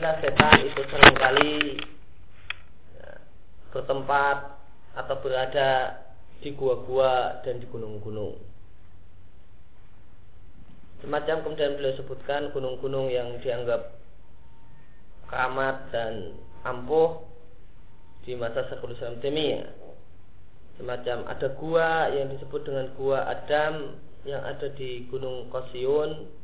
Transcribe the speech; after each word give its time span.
jelas 0.00 0.16
setan 0.24 0.64
itu 0.64 0.80
sering 0.88 1.12
kali 1.12 1.76
ya, 2.96 3.20
bertempat 3.68 4.56
atau 4.96 5.16
berada 5.20 6.00
di 6.40 6.56
gua-gua 6.56 7.44
dan 7.44 7.60
di 7.60 7.68
gunung-gunung. 7.68 8.40
Semacam 11.04 11.44
kemudian 11.44 11.76
beliau 11.76 12.00
sebutkan 12.00 12.48
gunung-gunung 12.48 13.12
yang 13.12 13.44
dianggap 13.44 14.00
keramat 15.28 15.92
dan 15.92 16.32
ampuh 16.64 17.20
di 18.24 18.32
masa 18.40 18.72
Syekhul 18.72 18.96
Islam 18.96 19.20
Temiyah. 19.20 19.68
Semacam 20.80 21.28
ada 21.28 21.48
gua 21.60 22.08
yang 22.08 22.32
disebut 22.32 22.64
dengan 22.64 22.88
gua 22.96 23.28
Adam 23.28 24.00
yang 24.24 24.40
ada 24.48 24.72
di 24.72 25.04
Gunung 25.12 25.52
Kosyun 25.52 26.39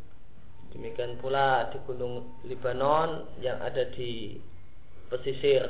Demikian 0.74 1.18
pula 1.22 1.70
di 1.70 1.78
Gunung 1.86 2.40
Libanon 2.46 3.38
yang 3.38 3.62
ada 3.62 3.86
di 3.94 4.40
pesisir 5.06 5.62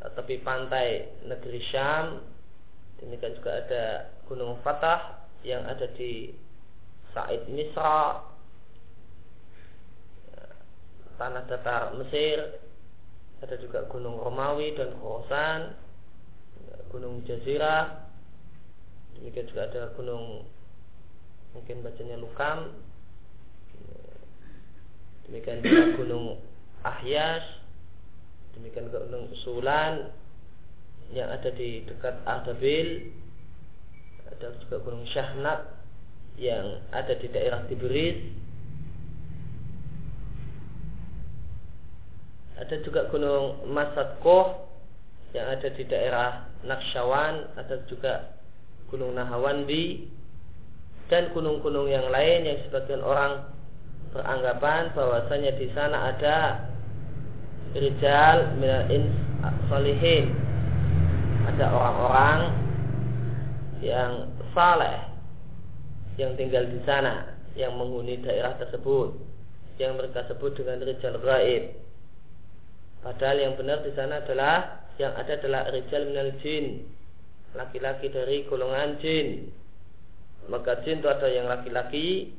tepi 0.00 0.40
pantai 0.40 1.20
negeri 1.28 1.60
Syam. 1.70 2.20
Demikian 3.00 3.36
juga 3.40 3.60
ada 3.64 3.84
Gunung 4.28 4.60
Fatah 4.60 5.24
yang 5.44 5.64
ada 5.64 5.88
di 5.96 6.36
Said 7.16 7.48
Misra, 7.48 8.20
tanah 11.20 11.44
datar 11.48 11.92
Mesir, 12.00 12.60
ada 13.44 13.56
juga 13.60 13.84
Gunung 13.88 14.20
Romawi 14.20 14.72
dan 14.72 14.96
Khorasan, 15.00 15.76
Gunung 16.88 17.20
Jazirah, 17.28 18.08
demikian 19.16 19.48
juga 19.52 19.68
ada 19.68 19.82
Gunung 19.96 20.48
mungkin 21.52 21.84
bacanya 21.84 22.16
Lukam, 22.16 22.72
demikian 25.30 25.62
juga 25.62 25.84
gunung 26.02 26.26
Ahyas. 26.82 27.46
Demikian 28.58 28.90
juga 28.90 29.06
gunung 29.06 29.30
Sulan 29.46 30.10
yang 31.14 31.30
ada 31.30 31.50
di 31.54 31.86
dekat 31.86 32.22
Ardabil 32.22 33.10
ada 34.30 34.54
juga 34.62 34.78
gunung 34.82 35.02
Syahnak 35.10 35.82
yang 36.38 36.78
ada 36.94 37.18
di 37.18 37.26
daerah 37.34 37.66
Tibris 37.66 38.30
ada 42.62 42.78
juga 42.86 43.10
gunung 43.10 43.66
Masatkoh 43.74 44.70
yang 45.34 45.50
ada 45.50 45.66
di 45.74 45.82
daerah 45.86 46.46
Nakshawan 46.62 47.58
ada 47.58 47.82
juga 47.90 48.38
gunung 48.90 49.14
Nahawanbi. 49.14 50.10
Dan 51.10 51.34
gunung-gunung 51.34 51.90
yang 51.90 52.06
lain 52.06 52.46
yang 52.46 52.58
sebagian 52.70 53.02
orang 53.02 53.50
beranggapan 54.10 54.90
bahwasanya 54.92 55.54
di 55.56 55.66
sana 55.72 56.14
ada 56.14 56.38
rijal 57.74 58.58
minal 58.58 58.86
salihin. 59.70 60.34
Ada 61.50 61.66
orang-orang 61.72 62.40
yang 63.80 64.28
saleh 64.52 64.98
yang 66.20 66.36
tinggal 66.36 66.68
di 66.68 66.78
sana 66.84 67.32
yang 67.56 67.74
menghuni 67.80 68.20
daerah 68.20 68.54
tersebut 68.60 69.16
yang 69.80 69.96
mereka 69.96 70.28
sebut 70.28 70.52
dengan 70.52 70.84
rijal 70.84 71.16
gaib 71.16 71.72
padahal 73.00 73.40
yang 73.40 73.56
benar 73.56 73.80
di 73.80 73.88
sana 73.96 74.20
adalah 74.20 74.84
yang 75.00 75.16
ada 75.16 75.32
adalah 75.40 75.72
rijal 75.72 76.04
minal 76.12 76.28
jin 76.44 76.84
laki-laki 77.54 78.10
dari 78.10 78.46
golongan 78.46 78.98
jin. 79.02 79.50
Maka 80.46 80.82
jin 80.86 81.02
itu 81.02 81.08
ada 81.10 81.28
yang 81.30 81.46
laki-laki 81.50 82.30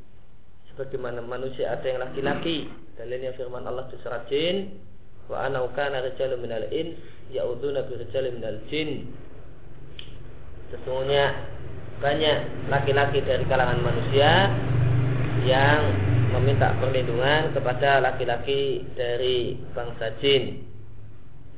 sebagaimana 0.73 1.19
manusia 1.23 1.71
ada 1.75 1.85
yang 1.85 1.99
laki-laki 2.01 2.71
dalilnya 2.95 3.35
firman 3.35 3.65
Allah 3.67 3.89
di 3.89 3.97
surat 4.01 4.27
jin 4.31 4.77
wa 5.31 5.47
ana 5.47 5.63
kana 5.71 6.03
rijalun 6.03 6.43
minal 6.43 6.67
ins 6.71 6.99
ya'uduna 7.31 7.87
bi 7.87 7.95
rijalin 7.97 8.37
minal 8.37 8.59
jin. 8.67 9.07
Sesungguhnya 10.71 11.35
banyak 12.03 12.67
laki-laki 12.67 13.23
dari 13.23 13.43
kalangan 13.47 13.79
manusia 13.83 14.51
yang 15.47 15.81
meminta 16.31 16.75
perlindungan 16.79 17.51
kepada 17.55 17.99
laki-laki 17.99 18.83
dari 18.95 19.59
bangsa 19.75 20.15
jin. 20.19 20.63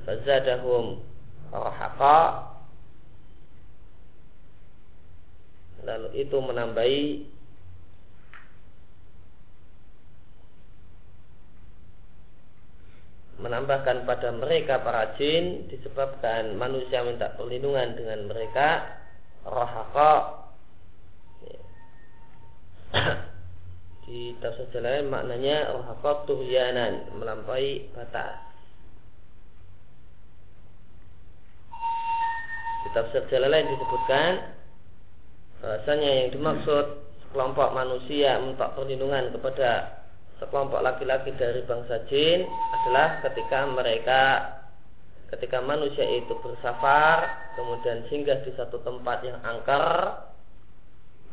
Fazadahum 0.06 1.02
rahaqa. 1.54 2.52
Lalu 5.84 6.10
itu 6.16 6.38
menambahi 6.40 7.04
menambahkan 13.44 14.08
pada 14.08 14.32
mereka 14.32 14.80
para 14.80 15.20
jin 15.20 15.68
disebabkan 15.68 16.56
manusia 16.56 17.04
minta 17.04 17.36
perlindungan 17.36 18.00
dengan 18.00 18.32
mereka. 18.32 18.98
Rohaka. 19.44 20.40
Di 24.08 24.36
tafsir 24.40 24.80
lain 24.80 25.12
maknanya 25.12 25.76
rohaka 25.76 26.24
tuhyanan 26.24 27.12
melampaui 27.20 27.92
batas. 27.92 28.40
Di 32.84 32.90
tafsir 32.96 33.28
lain 33.28 33.68
disebutkan 33.68 34.32
bahasanya 35.60 36.10
yang 36.24 36.28
dimaksud 36.32 36.86
sekelompok 37.28 37.72
manusia 37.76 38.40
minta 38.40 38.72
perlindungan 38.76 39.32
kepada 39.36 40.03
sekelompok 40.42 40.82
laki-laki 40.82 41.34
dari 41.38 41.62
bangsa 41.66 42.06
jin 42.10 42.46
adalah 42.82 43.22
ketika 43.26 43.70
mereka 43.70 44.22
ketika 45.34 45.62
manusia 45.66 46.06
itu 46.06 46.34
bersafar 46.46 47.26
kemudian 47.58 48.06
singgah 48.10 48.38
di 48.46 48.54
satu 48.54 48.82
tempat 48.86 49.26
yang 49.26 49.38
angker 49.42 50.22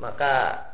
maka 0.01 0.65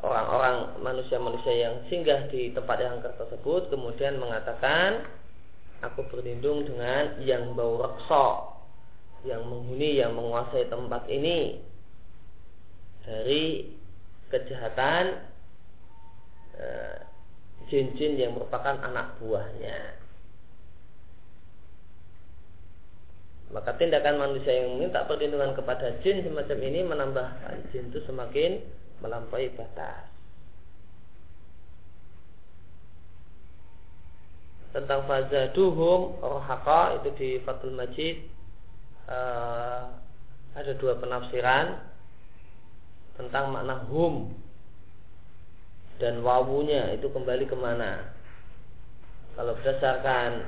orang-orang 0.00 0.80
manusia-manusia 0.80 1.68
yang 1.68 1.74
singgah 1.92 2.26
di 2.32 2.48
tempat 2.56 2.80
yang 2.80 3.00
angker 3.00 3.12
tersebut 3.20 3.68
kemudian 3.68 4.16
mengatakan 4.16 5.04
aku 5.84 6.06
berlindung 6.08 6.64
dengan 6.64 7.20
yang 7.20 7.52
bau 7.52 7.76
reksa 7.76 8.52
yang 9.28 9.44
menghuni 9.46 10.02
yang 10.02 10.16
menguasai 10.16 10.66
tempat 10.72 11.06
ini 11.12 11.62
dari 13.06 13.68
kejahatan 14.30 15.31
jin-jin 17.72 18.20
yang 18.20 18.36
merupakan 18.36 18.76
anak 18.84 19.16
buahnya. 19.16 20.02
Maka 23.52 23.76
tindakan 23.76 24.16
manusia 24.16 24.64
yang 24.64 24.80
minta 24.80 25.04
perlindungan 25.04 25.52
kepada 25.52 26.00
jin 26.00 26.24
semacam 26.24 26.58
ini 26.64 26.80
menambah 26.88 27.28
jin 27.68 27.92
itu 27.92 28.00
semakin 28.08 28.64
melampaui 29.04 29.52
batas. 29.52 30.08
Tentang 34.72 35.04
fazaduhum 35.04 36.16
rohaka 36.24 36.96
itu 36.96 37.12
di 37.20 37.30
Fathul 37.44 37.76
Majid 37.76 38.24
uh, 39.04 39.84
ada 40.56 40.72
dua 40.80 40.96
penafsiran 40.96 41.76
tentang 43.20 43.52
makna 43.52 43.84
hum 43.92 44.32
dan 46.02 46.18
wawunya 46.26 46.98
itu 46.98 47.06
kembali 47.06 47.46
ke 47.46 47.54
mana? 47.54 48.10
Kalau 49.38 49.54
berdasarkan 49.54 50.42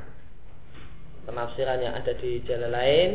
penafsiran 1.31 1.78
yang 1.78 1.94
ada 1.94 2.10
di 2.19 2.42
jalan 2.42 2.75
lain, 2.75 3.10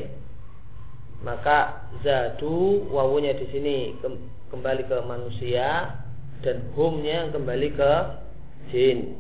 maka 1.20 1.84
zadu 2.00 2.88
wawunya 2.88 3.36
di 3.36 3.44
sini 3.52 3.92
kembali 4.56 4.88
ke 4.88 4.98
manusia 5.04 6.00
dan 6.40 6.64
humnya 6.80 7.28
kembali 7.36 7.76
ke 7.76 7.94
jin. 8.72 9.20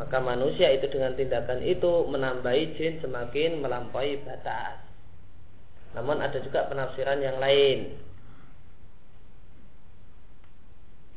Maka 0.00 0.16
manusia 0.24 0.72
itu 0.72 0.88
dengan 0.88 1.12
tindakan 1.12 1.60
itu 1.60 2.08
menambahi 2.08 2.80
jin 2.80 3.04
semakin 3.04 3.60
melampaui 3.60 4.24
batas. 4.24 4.80
Namun 5.92 6.24
ada 6.24 6.40
juga 6.40 6.64
penafsiran 6.72 7.20
yang 7.20 7.36
lain 7.36 8.08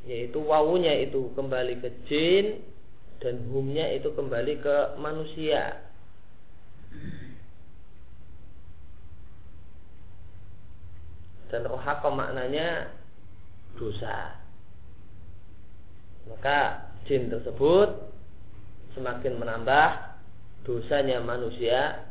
yaitu 0.03 0.39
wawunya 0.43 1.07
itu 1.07 1.31
kembali 1.35 1.79
ke 1.79 1.89
jin 2.07 2.59
dan 3.23 3.39
humnya 3.47 3.87
itu 3.95 4.11
kembali 4.11 4.59
ke 4.59 4.99
manusia. 4.99 5.79
Dan 11.47 11.69
rohaka 11.69 12.09
maknanya 12.11 12.91
dosa. 13.79 14.35
Maka 16.27 16.89
jin 17.07 17.31
tersebut 17.31 18.11
semakin 18.97 19.39
menambah 19.39 19.89
dosanya 20.67 21.23
manusia 21.23 22.09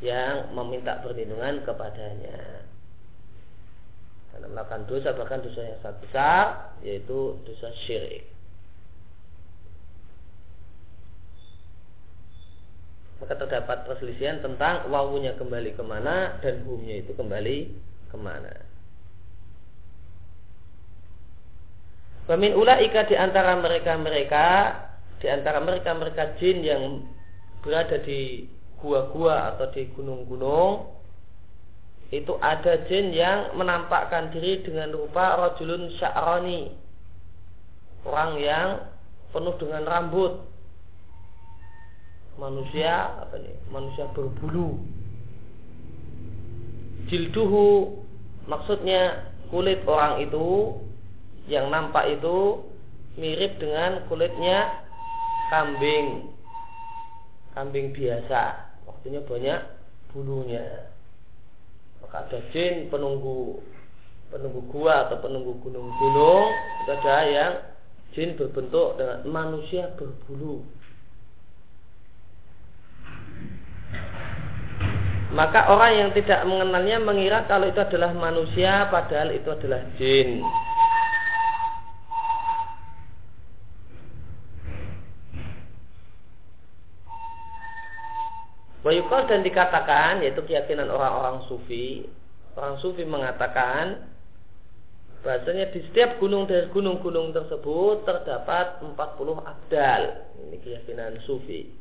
yang 0.00 0.50
meminta 0.54 0.98
perlindungan 1.00 1.62
kepadanya 1.62 2.61
karena 4.32 4.46
melakukan 4.48 4.82
dosa 4.88 5.12
bahkan 5.14 5.44
dosa 5.44 5.60
yang 5.60 5.78
sangat 5.84 5.98
besar 6.02 6.44
yaitu 6.80 7.36
dosa 7.44 7.68
syirik. 7.84 8.32
maka 13.22 13.38
terdapat 13.38 13.86
perselisihan 13.86 14.42
tentang 14.42 14.90
wawunya 14.90 15.38
kembali 15.38 15.78
ke 15.78 15.82
mana 15.86 16.42
dan 16.42 16.66
humnya 16.66 17.06
itu 17.06 17.14
kembali 17.14 17.70
ke 18.10 18.16
mana. 18.18 18.50
Pamin 22.26 22.58
ulaika 22.58 23.06
di 23.06 23.14
antara 23.14 23.54
mereka-mereka 23.62 24.46
di 25.22 25.30
antara 25.30 25.62
mereka-mereka 25.62 26.34
jin 26.42 26.66
yang 26.66 27.06
berada 27.62 28.02
di 28.02 28.50
gua-gua 28.82 29.54
atau 29.54 29.70
di 29.70 29.86
gunung-gunung 29.94 30.90
itu 32.12 32.36
ada 32.44 32.76
jin 32.92 33.16
yang 33.16 33.56
menampakkan 33.56 34.28
diri 34.36 34.60
dengan 34.60 34.92
rupa 34.92 35.32
rajulun 35.40 35.88
sya'rani 35.96 36.76
orang 38.04 38.36
yang 38.36 38.68
penuh 39.32 39.56
dengan 39.56 39.88
rambut. 39.88 40.44
Manusia 42.36 43.16
apa 43.16 43.40
nih 43.40 43.56
manusia 43.72 44.12
berbulu. 44.12 44.76
Jilduhu 47.08 47.96
maksudnya 48.44 49.32
kulit 49.48 49.80
orang 49.88 50.20
itu 50.20 50.76
yang 51.48 51.72
nampak 51.72 52.12
itu 52.12 52.60
mirip 53.16 53.56
dengan 53.56 54.04
kulitnya 54.12 54.84
kambing. 55.48 56.28
Kambing 57.56 57.96
biasa 57.96 58.68
waktunya 58.84 59.24
banyak 59.24 59.60
bulunya 60.12 60.91
ada 62.12 62.38
jin 62.52 62.92
penunggu 62.92 63.64
penunggu 64.28 64.60
gua 64.68 65.08
atau 65.08 65.20
penunggu 65.20 65.56
gunung-gunung 65.64 66.44
itu 66.84 66.90
ada 66.92 67.16
yang 67.24 67.52
jin 68.12 68.36
berbentuk 68.36 69.00
dengan 69.00 69.24
manusia 69.24 69.88
berbulu 69.96 70.60
maka 75.32 75.72
orang 75.72 75.92
yang 75.96 76.10
tidak 76.12 76.44
mengenalnya 76.44 77.00
mengira 77.00 77.48
kalau 77.48 77.64
itu 77.64 77.80
adalah 77.80 78.12
manusia 78.12 78.84
padahal 78.92 79.32
itu 79.32 79.48
adalah 79.48 79.80
jin. 79.96 80.44
Wayukal 88.82 89.30
dan 89.30 89.46
dikatakan 89.46 90.26
yaitu 90.26 90.42
keyakinan 90.42 90.90
orang-orang 90.90 91.46
sufi 91.46 92.02
Orang 92.52 92.76
sufi 92.84 93.08
mengatakan 93.08 94.12
bahasanya 95.24 95.72
di 95.72 95.80
setiap 95.88 96.20
gunung 96.20 96.44
dari 96.44 96.68
gunung-gunung 96.68 97.32
tersebut 97.32 98.04
terdapat 98.04 98.84
40 98.84 98.92
abdal. 99.40 100.02
Ini 100.48 100.56
keyakinan 100.60 101.16
sufi. 101.24 101.72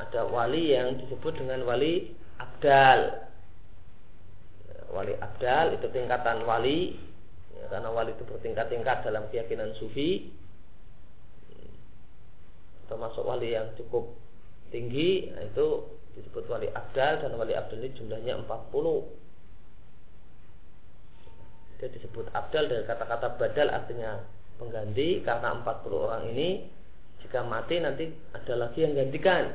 Ada 0.00 0.26
wali 0.26 0.74
yang 0.74 0.98
disebut 0.98 1.38
dengan 1.38 1.62
wali 1.68 2.10
abdal. 2.40 3.30
Wali 4.90 5.14
abdal 5.22 5.78
itu 5.78 5.86
tingkatan 5.94 6.42
wali 6.42 6.98
ya, 7.54 7.70
karena 7.70 7.94
wali 7.94 8.10
itu 8.10 8.26
bertingkat-tingkat 8.26 9.06
dalam 9.06 9.30
keyakinan 9.30 9.70
sufi. 9.78 10.34
Termasuk 12.90 13.22
wali 13.22 13.54
yang 13.54 13.70
cukup 13.78 14.18
tinggi 14.70 15.30
nah 15.34 15.42
itu 15.44 15.66
disebut 16.18 16.46
wali 16.50 16.66
abdal 16.70 17.22
dan 17.22 17.34
wali 17.38 17.54
abdal 17.54 17.78
ini 17.78 17.90
jumlahnya 17.94 18.42
40 18.46 18.50
dia 21.80 21.88
disebut 21.96 22.26
abdal 22.34 22.64
dari 22.68 22.84
kata-kata 22.84 23.40
badal 23.40 23.68
artinya 23.72 24.20
pengganti 24.60 25.24
karena 25.24 25.64
40 25.64 25.96
orang 25.96 26.24
ini 26.36 26.68
jika 27.24 27.44
mati 27.44 27.80
nanti 27.80 28.08
ada 28.32 28.54
lagi 28.56 28.84
yang 28.84 28.96
gantikan. 28.96 29.52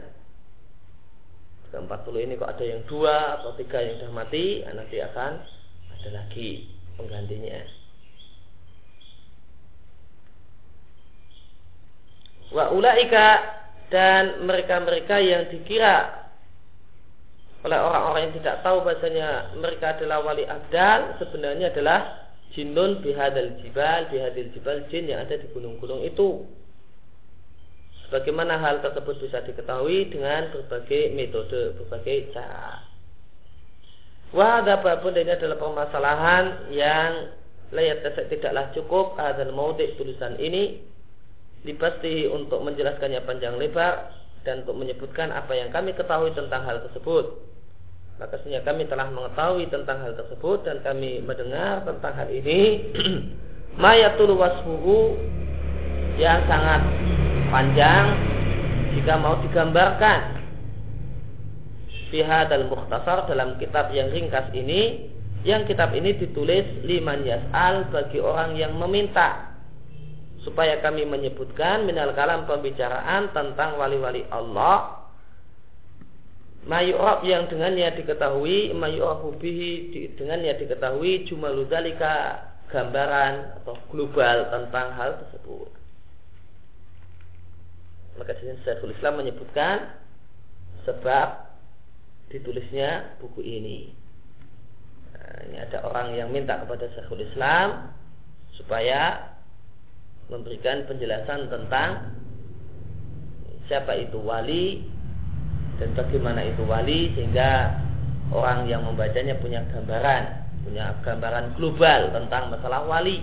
Ke 1.69 1.81
40 1.81 2.25
ini 2.25 2.33
kok 2.37 2.49
ada 2.49 2.65
yang 2.65 2.81
dua 2.85 3.41
atau 3.41 3.51
tiga 3.57 3.81
yang 3.81 3.99
sudah 3.99 4.13
mati 4.13 4.61
nah 4.63 4.73
nanti 4.79 4.97
akan 5.01 5.31
ada 5.91 6.09
lagi 6.13 6.71
penggantinya. 6.95 7.59
Wa 12.53 12.71
ulaika 12.71 13.27
dan 13.93 14.45
mereka-mereka 14.45 15.21
yang 15.21 15.49
dikira 15.49 16.25
oleh 17.65 17.79
orang-orang 17.81 18.29
yang 18.29 18.35
tidak 18.41 18.55
tahu 18.61 18.85
bahasanya 18.85 19.57
mereka 19.57 19.97
adalah 19.97 20.21
wali 20.21 20.45
abdal 20.45 21.17
sebenarnya 21.17 21.73
adalah 21.73 22.29
jinun 22.53 23.01
bihadal 23.01 23.57
jibal 23.61 24.05
bihadil 24.13 24.49
jibal 24.53 24.79
jin 24.93 25.09
yang 25.09 25.25
ada 25.25 25.37
di 25.37 25.49
gunung-gunung 25.49 26.05
itu 26.05 26.45
Bagaimana 28.13 28.61
hal 28.61 28.85
tersebut 28.85 29.17
bisa 29.17 29.41
diketahui 29.41 30.13
dengan 30.13 30.53
berbagai 30.53 31.09
metode, 31.17 31.73
berbagai 31.81 32.37
cara. 32.37 32.85
Wah, 34.29 34.61
apa 34.61 35.01
pun 35.01 35.17
ini 35.17 35.31
adalah 35.33 35.57
permasalahan 35.57 36.69
yang 36.69 37.33
layat 37.73 38.05
tidaklah 38.29 38.69
cukup 38.77 39.17
dan 39.17 39.49
mautik 39.57 39.97
tulisan 39.97 40.37
ini 40.37 40.85
dipasti 41.65 42.29
untuk 42.29 42.61
menjelaskannya 42.61 43.25
panjang 43.25 43.57
lebar 43.57 44.13
dan 44.45 44.61
untuk 44.61 44.77
menyebutkan 44.77 45.33
apa 45.33 45.57
yang 45.57 45.73
kami 45.73 45.97
ketahui 45.97 46.31
tentang 46.37 46.61
hal 46.63 46.85
tersebut. 46.85 47.41
Maka 48.15 48.39
kami 48.39 48.87
telah 48.87 49.11
mengetahui 49.11 49.67
tentang 49.67 49.99
hal 49.99 50.15
tersebut 50.15 50.63
dan 50.63 50.79
kami 50.85 51.19
mendengar 51.19 51.83
tentang 51.83 52.13
hal 52.15 52.29
ini. 52.31 52.87
Mayatul 53.81 54.39
wasfuhu 54.39 55.19
yang 56.15 56.39
sangat 56.47 56.79
panjang 57.51 58.15
jika 58.95 59.19
mau 59.19 59.35
digambarkan 59.43 60.39
Fiha 62.07 62.47
dan 62.47 62.71
mukhtasar 62.71 63.27
dalam 63.27 63.59
kitab 63.59 63.91
yang 63.91 64.07
ringkas 64.15 64.47
ini 64.55 65.11
yang 65.43 65.67
kitab 65.67 65.91
ini 65.91 66.15
ditulis 66.15 66.63
liman 66.87 67.27
yas'al 67.27 67.91
bagi 67.91 68.23
orang 68.23 68.55
yang 68.55 68.79
meminta 68.79 69.54
supaya 70.45 70.77
kami 70.79 71.09
menyebutkan 71.09 71.89
minal 71.89 72.13
kalam 72.13 72.45
pembicaraan 72.45 73.33
tentang 73.33 73.81
wali-wali 73.81 74.23
Allah 74.29 75.01
mayurab 76.69 77.25
yang 77.25 77.49
dengannya 77.49 77.97
diketahui 77.97 78.73
mayurabu 78.77 79.33
bihi 79.41 80.13
dengannya 80.15 80.53
diketahui 80.61 81.25
jumaludalika 81.25 82.45
gambaran 82.69 83.61
atau 83.61 83.73
global 83.89 84.53
tentang 84.53 84.93
hal 84.93 85.17
tersebut 85.25 85.69
maka 88.15 88.31
Syekhul 88.39 88.95
Islam 88.95 89.19
menyebutkan 89.19 89.91
sebab 90.87 91.51
ditulisnya 92.31 93.19
buku 93.19 93.43
ini. 93.43 93.91
Nah, 95.11 95.37
ini 95.51 95.57
ada 95.59 95.83
orang 95.83 96.15
yang 96.15 96.31
minta 96.31 96.63
kepada 96.63 96.87
Syekhul 96.95 97.27
Islam 97.27 97.91
supaya 98.55 99.34
memberikan 100.29 100.89
penjelasan 100.89 101.47
tentang 101.53 102.17
siapa 103.69 103.93
itu 103.97 104.17
wali 104.21 104.85
dan 105.81 105.91
bagaimana 105.93 106.41
itu 106.45 106.63
wali 106.65 107.13
sehingga 107.13 107.77
orang 108.33 108.65
yang 108.65 108.81
membacanya 108.85 109.37
punya 109.37 109.61
gambaran, 109.69 110.23
punya 110.65 110.97
gambaran 111.05 111.53
global 111.59 112.09
tentang 112.09 112.49
masalah 112.49 112.81
wali. 112.87 113.21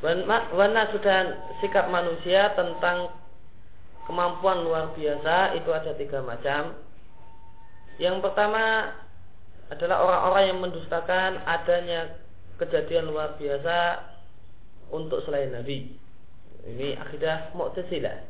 Wana 0.00 0.88
sudah 0.96 1.18
sikap 1.60 1.92
manusia 1.92 2.56
tentang 2.56 3.12
kemampuan 4.08 4.64
luar 4.64 4.96
biasa 4.96 5.60
itu 5.60 5.70
ada 5.70 5.92
tiga 5.94 6.24
macam. 6.24 6.72
Yang 8.00 8.24
pertama 8.24 8.96
adalah 9.68 10.00
orang-orang 10.02 10.44
yang 10.48 10.58
mendustakan 10.64 11.30
adanya 11.44 12.19
kejadian 12.60 13.08
luar 13.08 13.40
biasa 13.40 14.04
untuk 14.92 15.24
selain 15.24 15.50
Nabi. 15.50 15.96
Ini 16.68 17.00
akidah 17.00 17.56
Mu'tazilah. 17.56 18.28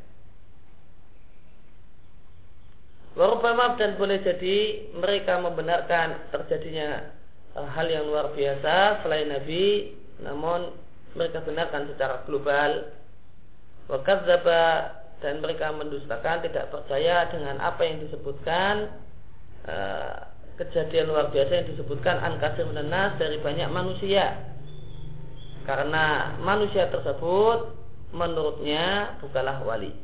Warubama 3.19 3.75
dan 3.75 3.99
boleh 3.99 4.23
jadi 4.23 4.87
mereka 4.95 5.43
membenarkan 5.43 6.31
terjadinya 6.31 7.11
hal 7.59 7.91
yang 7.91 8.07
luar 8.07 8.31
biasa 8.31 9.03
selain 9.03 9.35
Nabi, 9.35 9.99
namun 10.23 10.71
mereka 11.19 11.43
benarkan 11.43 11.91
secara 11.91 12.23
global 12.23 12.87
wakadzaba 13.91 14.95
dan 15.19 15.43
mereka 15.43 15.75
mendustakan 15.75 16.47
tidak 16.47 16.71
percaya 16.71 17.27
dengan 17.35 17.59
apa 17.59 17.83
yang 17.83 17.99
disebutkan 18.07 18.95
uh, 19.67 20.30
kejadian 20.61 21.09
luar 21.09 21.33
biasa 21.33 21.65
yang 21.65 21.69
disebutkan 21.73 22.21
angkasir 22.21 22.69
menenas 22.69 23.17
dari 23.17 23.41
banyak 23.41 23.69
manusia 23.73 24.37
karena 25.65 26.37
manusia 26.45 26.93
tersebut 26.93 27.73
menurutnya 28.13 29.17
bukanlah 29.25 29.65
wali 29.65 29.97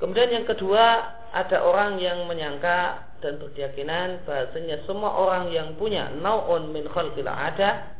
kemudian 0.00 0.32
yang 0.32 0.46
kedua 0.48 1.12
ada 1.36 1.60
orang 1.60 2.00
yang 2.00 2.24
menyangka 2.24 3.04
dan 3.20 3.36
berkeyakinan 3.36 4.24
bahasanya 4.24 4.80
semua 4.88 5.12
orang 5.12 5.52
yang 5.52 5.76
punya 5.76 6.08
naun 6.16 6.72
min 6.72 6.88
khalqil 6.88 7.28
ada 7.28 7.98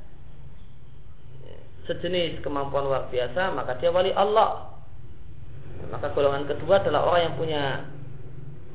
sejenis 1.89 2.45
kemampuan 2.45 2.85
luar 2.85 3.09
biasa, 3.09 3.49
maka 3.57 3.81
dia 3.81 3.89
wali 3.89 4.13
Allah. 4.13 4.77
Maka 5.89 6.13
golongan 6.13 6.45
kedua 6.45 6.85
adalah 6.85 7.09
orang 7.09 7.23
yang 7.33 7.37
punya 7.41 7.65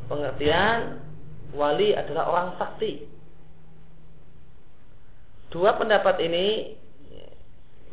pengertian 0.09 1.02
wali 1.53 1.95
adalah 1.95 2.29
orang 2.29 2.50
sakti. 2.60 3.05
Dua 5.53 5.77
pendapat 5.77 6.17
ini 6.25 6.75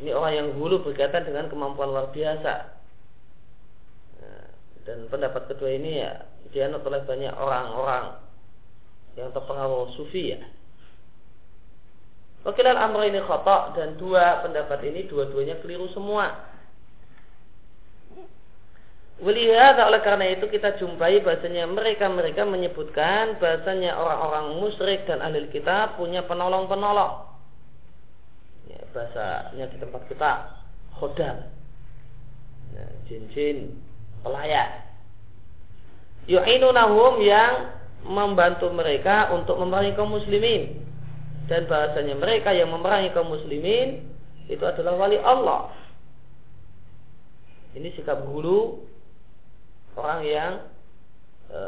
ini 0.00 0.10
orang 0.16 0.32
yang 0.32 0.48
hulu 0.56 0.80
berkaitan 0.80 1.28
dengan 1.28 1.52
kemampuan 1.52 1.92
luar 1.92 2.08
biasa. 2.08 2.80
Dan 4.88 5.06
pendapat 5.12 5.46
kedua 5.46 5.76
ini 5.76 6.00
ya 6.00 6.24
dianut 6.50 6.82
oleh 6.82 7.04
banyak 7.04 7.36
orang-orang 7.36 8.16
yang 9.14 9.28
terpengaruh 9.30 9.92
sufi 9.94 10.34
ya. 10.34 10.40
Wakilan 12.40 12.80
amro 12.80 13.04
ini 13.04 13.20
khotok 13.20 13.76
dan 13.76 14.00
dua 14.00 14.40
pendapat 14.40 14.80
ini 14.88 15.04
dua-duanya 15.04 15.60
keliru 15.60 15.92
semua. 15.92 16.49
Welihada 19.20 19.84
oleh 19.84 20.00
karena 20.00 20.32
itu 20.32 20.48
kita 20.48 20.80
jumpai 20.80 21.20
bahasanya 21.20 21.68
mereka-mereka 21.68 22.48
menyebutkan 22.48 23.36
bahasanya 23.36 23.92
orang-orang 23.92 24.56
musyrik 24.56 25.04
dan 25.04 25.20
ahli 25.20 25.44
kitab 25.52 26.00
punya 26.00 26.24
penolong-penolong. 26.24 27.28
Ya, 28.72 28.80
bahasanya 28.96 29.68
di 29.68 29.76
tempat 29.76 30.08
kita 30.08 30.56
khodam. 30.96 31.36
Ya, 32.72 32.84
jin-jin 33.12 33.76
pelayan. 34.24 34.88
Yu'inunahum 36.24 37.20
yang 37.20 37.76
membantu 38.08 38.72
mereka 38.72 39.28
untuk 39.36 39.60
memerangi 39.60 40.00
kaum 40.00 40.16
muslimin. 40.16 40.80
Dan 41.44 41.68
bahasanya 41.68 42.16
mereka 42.16 42.56
yang 42.56 42.72
memerangi 42.72 43.12
kaum 43.12 43.28
muslimin 43.28 44.00
itu 44.48 44.64
adalah 44.64 44.96
wali 44.96 45.20
Allah. 45.20 45.76
Ini 47.76 47.92
sikap 47.94 48.24
hulu 48.24 48.89
orang 50.00 50.20
yang 50.24 50.52
e, 51.52 51.60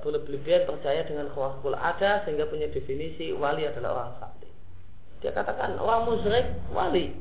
berlebihan 0.00 0.70
percaya 0.70 1.02
dengan 1.02 1.26
khawakul 1.34 1.74
ada 1.74 2.22
sehingga 2.22 2.46
punya 2.46 2.70
definisi 2.70 3.34
wali 3.34 3.66
adalah 3.66 3.98
orang 3.98 4.12
sakti. 4.22 4.48
Dia 5.20 5.34
katakan 5.34 5.76
orang 5.76 6.08
musyrik 6.08 6.46
wali 6.70 7.12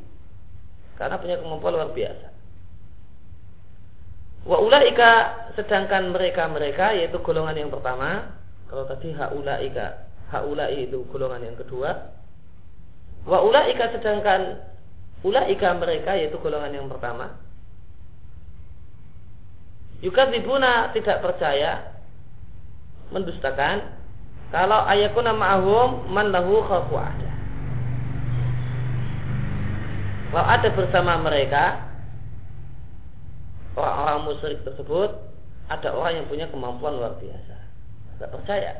karena 0.95 1.17
punya 1.17 1.35
kemampuan 1.41 1.73
luar 1.73 1.91
biasa. 1.91 2.27
Wa 4.47 4.57
ulaika 4.59 5.11
sedangkan 5.59 6.15
mereka-mereka 6.15 6.95
yaitu 6.95 7.19
golongan 7.19 7.59
yang 7.59 7.71
pertama, 7.71 8.39
kalau 8.71 8.87
tadi 8.87 9.11
haulaika, 9.11 10.07
haulai 10.31 10.87
itu 10.87 11.03
golongan 11.11 11.51
yang 11.51 11.57
kedua. 11.59 12.15
Wa 13.27 13.43
ulaika 13.43 13.91
sedangkan 13.99 14.63
ulaika 15.27 15.75
mereka 15.75 16.15
yaitu 16.15 16.39
golongan 16.39 16.71
yang 16.71 16.87
pertama, 16.87 17.35
Yukadzibuna 19.99 20.95
tidak 20.95 21.19
percaya 21.19 21.99
mendustakan 23.11 23.99
kalau 24.49 24.81
ayakuna 24.87 25.35
ma'ahum 25.35 26.07
man 26.07 26.31
lahu 26.31 26.63
khafu 26.65 26.95
ada. 26.95 27.31
Kalau 30.29 30.45
ada 30.45 30.67
bersama 30.71 31.19
mereka 31.19 31.89
orang-orang 33.75 34.19
musyrik 34.29 34.61
tersebut 34.63 35.09
ada 35.69 35.89
orang 35.93 36.23
yang 36.23 36.27
punya 36.31 36.45
kemampuan 36.47 36.95
luar 36.95 37.17
biasa. 37.19 37.55
Tidak 38.15 38.29
percaya. 38.33 38.73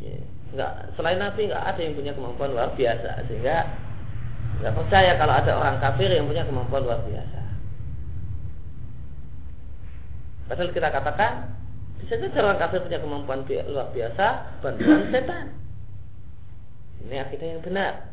Ya, 0.00 0.16
enggak, 0.56 0.72
selain 0.98 1.20
Nabi 1.20 1.52
nggak 1.52 1.64
ada 1.74 1.80
yang 1.84 1.94
punya 1.94 2.12
kemampuan 2.16 2.50
luar 2.54 2.70
biasa 2.74 3.28
sehingga 3.28 3.66
nggak 4.62 4.74
percaya 4.74 5.20
kalau 5.20 5.34
ada 5.36 5.52
orang 5.58 5.76
kafir 5.78 6.08
yang 6.08 6.26
punya 6.26 6.48
kemampuan 6.48 6.82
luar 6.82 7.02
biasa. 7.04 7.41
Padahal 10.52 10.68
kita 10.68 10.92
katakan 10.92 11.32
bisa 11.96 12.20
saja 12.20 12.44
orang 12.44 12.60
kafir 12.60 12.84
punya 12.84 13.00
kemampuan 13.00 13.40
luar 13.48 13.88
biasa 13.88 14.60
bantuan 14.60 15.08
setan. 15.08 15.48
Ini 17.08 17.24
akidah 17.24 17.56
yang 17.56 17.64
benar. 17.64 18.12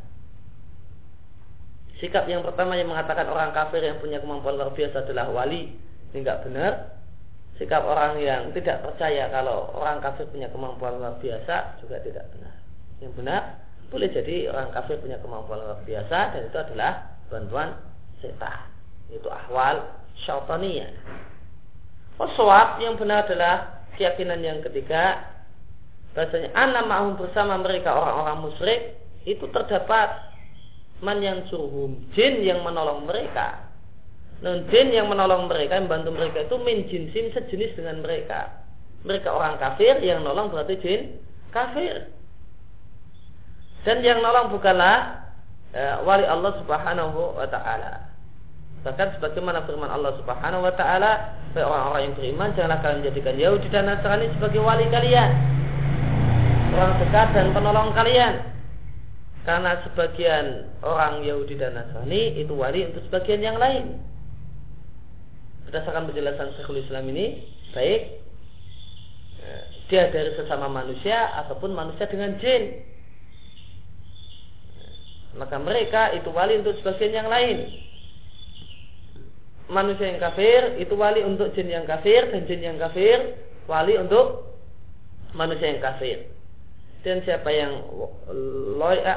Sikap 2.00 2.31
yang 2.31 2.48
pertama 2.48 2.79
yang 2.79 2.88
mengatakan 2.88 3.27
orang 3.27 3.51
kafir 3.51 3.84
yang 3.84 4.00
punya 4.00 4.24
kemampuan 4.24 4.55
luar 4.55 4.72
biasa 4.72 5.03
adalah 5.03 5.27
wali 5.36 5.75
ini 6.15 6.15
enggak 6.15 6.48
benar. 6.48 6.96
Sikap 7.60 7.84
orang 7.84 8.24
yang 8.24 8.55
tidak 8.55 8.88
percaya 8.88 9.27
kalau 9.36 9.75
orang 9.75 10.00
kafir 10.00 10.24
punya 10.31 10.48
kemampuan 10.48 10.96
luar 10.96 11.19
biasa 11.19 11.84
juga 11.84 12.00
tidak 12.00 12.24
benar. 12.31 12.55
Yang 13.03 13.19
benar 13.19 13.41
boleh 13.91 14.08
jadi 14.15 14.48
orang 14.48 14.72
kafir 14.72 14.96
punya 15.03 15.19
kemampuan 15.19 15.60
luar 15.60 15.84
biasa 15.84 16.39
dan 16.39 16.41
itu 16.48 16.55
adalah 16.55 17.19
bantuan 17.27 17.75
setan. 18.24 18.63
Itu 19.12 19.27
ahwal 19.27 19.91
syaitaniyah. 20.24 21.27
Waswab 22.20 22.84
yang 22.84 23.00
benar 23.00 23.24
adalah 23.24 23.88
keyakinan 23.96 24.44
yang 24.44 24.60
ketiga. 24.60 25.24
Bahasanya 26.12 26.52
anak 26.52 26.84
ma'hum 26.84 27.16
bersama 27.16 27.56
mereka 27.64 27.96
orang-orang 27.96 28.44
musyrik. 28.44 29.00
Itu 29.24 29.48
terdapat 29.56 30.28
man 31.00 31.24
yang 31.24 31.48
surhum 31.48 31.96
jin 32.12 32.44
yang 32.44 32.60
menolong 32.68 33.08
mereka. 33.08 33.72
Non 34.44 34.68
jin 34.68 34.92
yang 34.92 35.08
menolong 35.08 35.48
mereka 35.48 35.80
yang 35.80 35.88
membantu 35.88 36.12
mereka 36.16 36.38
itu 36.44 36.56
min 36.60 36.78
jinsim 36.92 37.32
sejenis 37.32 37.80
dengan 37.80 38.04
mereka. 38.04 38.68
Mereka 39.08 39.32
orang 39.32 39.56
kafir 39.56 40.04
yang 40.04 40.28
nolong 40.28 40.52
berarti 40.52 40.76
jin 40.84 41.24
kafir. 41.56 42.12
Dan 43.88 44.04
yang 44.04 44.20
nolong 44.20 44.52
bukanlah 44.52 45.24
e, 45.72 46.04
wali 46.04 46.28
Allah 46.28 46.52
subhanahu 46.60 47.40
wa 47.40 47.48
ta'ala 47.48 48.09
Bahkan 48.79 49.19
sebagaimana 49.19 49.67
firman 49.67 49.91
Allah 49.91 50.15
Subhanahu 50.24 50.63
wa 50.63 50.74
taala, 50.79 51.36
orang-orang 51.51 52.01
yang 52.07 52.15
beriman 52.15 52.50
janganlah 52.55 52.79
kalian 52.79 53.07
jadikan 53.12 53.36
Yahudi 53.36 53.67
dan 53.67 53.91
Nasrani 53.91 54.31
sebagai 54.39 54.63
wali 54.63 54.88
kalian. 54.88 55.29
Orang 56.79 56.95
dekat 57.03 57.27
dan 57.36 57.51
penolong 57.51 57.91
kalian. 57.91 58.39
Karena 59.43 59.83
sebagian 59.83 60.45
orang 60.79 61.27
Yahudi 61.27 61.59
dan 61.59 61.75
Nasrani 61.75 62.39
itu 62.39 62.55
wali 62.55 62.88
untuk 62.88 63.03
sebagian 63.12 63.43
yang 63.43 63.59
lain. 63.59 64.00
Berdasarkan 65.67 66.07
penjelasan 66.07 66.55
Syekhul 66.55 66.79
Islam 66.79 67.03
ini, 67.12 67.43
baik 67.75 68.01
dia 69.89 70.05
dari 70.13 70.38
sesama 70.38 70.69
manusia 70.69 71.33
ataupun 71.43 71.74
manusia 71.74 72.05
dengan 72.05 72.38
jin. 72.38 72.86
Maka 75.36 75.57
mereka 75.57 76.13
itu 76.13 76.29
wali 76.29 76.62
untuk 76.62 76.77
sebagian 76.79 77.25
yang 77.25 77.29
lain 77.29 77.88
manusia 79.70 80.10
yang 80.10 80.20
kafir 80.20 80.82
itu 80.82 80.94
wali 80.98 81.22
untuk 81.22 81.54
jin 81.54 81.70
yang 81.70 81.86
kafir 81.86 82.28
dan 82.34 82.44
jin 82.50 82.62
yang 82.62 82.78
kafir 82.82 83.38
wali 83.70 83.96
untuk 83.96 84.50
manusia 85.38 85.78
yang 85.78 85.82
kafir. 85.82 86.26
Dan 87.00 87.24
siapa 87.24 87.48
yang 87.48 87.80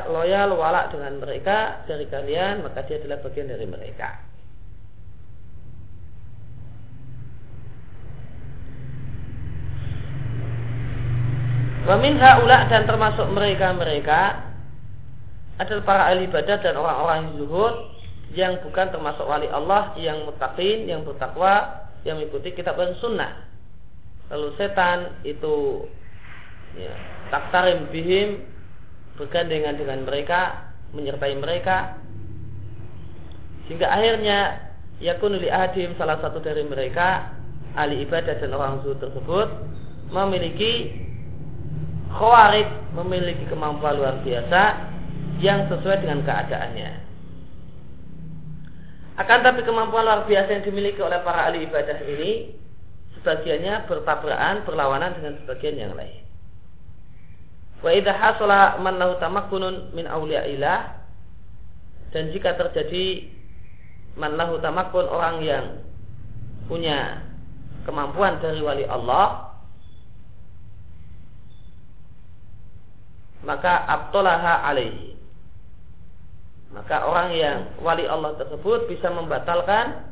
loyal, 0.07 0.55
walak 0.55 0.95
dengan 0.95 1.19
mereka 1.19 1.83
dari 1.91 2.07
kalian, 2.07 2.63
maka 2.63 2.87
dia 2.87 3.03
adalah 3.03 3.19
bagian 3.27 3.51
dari 3.51 3.67
mereka. 3.67 4.23
Wamin 11.83 12.15
haula 12.23 12.71
dan 12.71 12.87
termasuk 12.87 13.27
mereka-mereka 13.35 14.47
adalah 15.59 15.83
para 15.83 16.03
ahli 16.15 16.31
ibadah 16.31 16.63
dan 16.63 16.79
orang-orang 16.79 17.17
yang 17.19 17.31
zuhud 17.43 17.75
yang 18.33 18.61
bukan 18.65 18.89
termasuk 18.89 19.25
wali 19.29 19.49
Allah 19.53 19.93
yang 20.01 20.25
mutakin, 20.25 20.89
yang 20.89 21.05
bertakwa, 21.05 21.87
yang 22.09 22.17
mengikuti 22.17 22.57
kitab 22.57 22.81
dan 22.81 22.97
sunnah. 22.99 23.45
Lalu 24.33 24.57
setan 24.57 25.21
itu 25.29 25.85
ya, 26.77 26.93
taktarim 27.29 27.93
bihim 27.93 28.41
bergandengan 29.21 29.77
dengan 29.77 30.09
mereka, 30.09 30.73
menyertai 30.97 31.37
mereka 31.37 32.01
sehingga 33.67 33.89
akhirnya 33.89 34.69
yakun 35.01 35.39
li 35.39 35.49
salah 35.97 36.19
satu 36.21 36.43
dari 36.43 36.67
mereka 36.67 37.33
ahli 37.73 38.05
ibadah 38.05 38.37
dan 38.37 38.53
orang 38.53 38.85
zuhud 38.85 39.01
tersebut 39.01 39.49
memiliki 40.13 40.93
khawarid 42.13 42.69
memiliki 42.93 43.49
kemampuan 43.49 43.97
luar 43.97 44.21
biasa 44.21 44.93
yang 45.41 45.65
sesuai 45.73 46.05
dengan 46.05 46.21
keadaannya 46.27 46.91
akan 49.13 49.39
tapi 49.45 49.61
kemampuan 49.69 50.09
luar 50.09 50.25
biasa 50.25 50.49
yang 50.57 50.65
dimiliki 50.65 51.01
oleh 51.05 51.21
para 51.21 51.53
ahli 51.53 51.69
ibadah 51.69 52.01
ini 52.09 52.57
sebagiannya 53.21 53.85
bertabrakan, 53.85 54.65
berlawanan 54.65 55.13
dengan 55.21 55.37
sebagian 55.45 55.77
yang 55.77 55.93
lain. 55.93 56.25
Wa 57.85 57.93
idha 57.93 58.15
hasala 58.17 58.81
man 58.81 58.97
lahu 58.97 59.21
tamakkunun 59.21 59.93
min 59.93 60.09
ilah 60.09 61.03
dan 62.13 62.33
jika 62.33 62.57
terjadi 62.57 63.29
man 64.17 64.37
lahu 64.37 64.61
tamakkun 64.61 65.09
orang 65.09 65.37
yang 65.45 65.67
punya 66.69 67.25
kemampuan 67.89 68.39
dari 68.39 68.61
wali 68.63 68.85
Allah 68.87 69.51
maka 73.43 73.83
abtolaha 73.91 74.63
alaihi 74.71 75.12
maka 76.73 77.05
orang 77.05 77.29
yang 77.37 77.59
wali 77.85 78.09
Allah 78.09 78.33
tersebut 78.41 78.89
bisa 78.89 79.13
membatalkan 79.13 80.09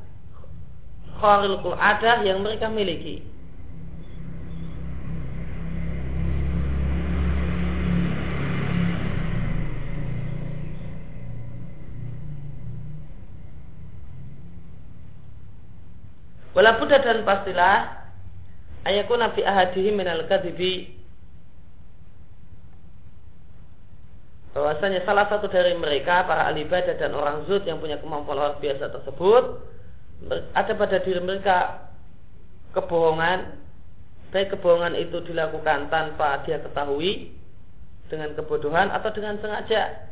kharil 1.20 1.56
adah 1.76 2.20
yang 2.20 2.44
mereka 2.44 2.68
miliki. 2.68 3.24
Walaupun 16.50 16.92
dan 16.92 17.24
pastilah 17.24 18.04
ayatku 18.84 19.16
nabi 19.16 19.40
ahadihi 19.40 19.96
minal 19.96 20.28
kadibi 20.28 20.99
bahwasanya 24.50 25.06
salah 25.06 25.30
satu 25.30 25.46
dari 25.46 25.78
mereka 25.78 26.26
para 26.26 26.50
ahli 26.50 26.66
ibadah 26.66 26.98
dan 26.98 27.14
orang 27.14 27.46
zud 27.46 27.62
yang 27.66 27.78
punya 27.78 28.02
kemampuan 28.02 28.34
luar 28.34 28.58
biasa 28.58 28.90
tersebut 28.90 29.44
ada 30.52 30.72
pada 30.74 30.98
diri 31.00 31.22
mereka 31.22 31.86
kebohongan 32.74 33.60
baik 34.30 34.54
kebohongan 34.54 34.94
itu 34.94 35.22
dilakukan 35.26 35.90
tanpa 35.90 36.42
dia 36.46 36.62
ketahui 36.62 37.34
dengan 38.10 38.34
kebodohan 38.34 38.90
atau 38.90 39.10
dengan 39.14 39.38
sengaja. 39.38 40.10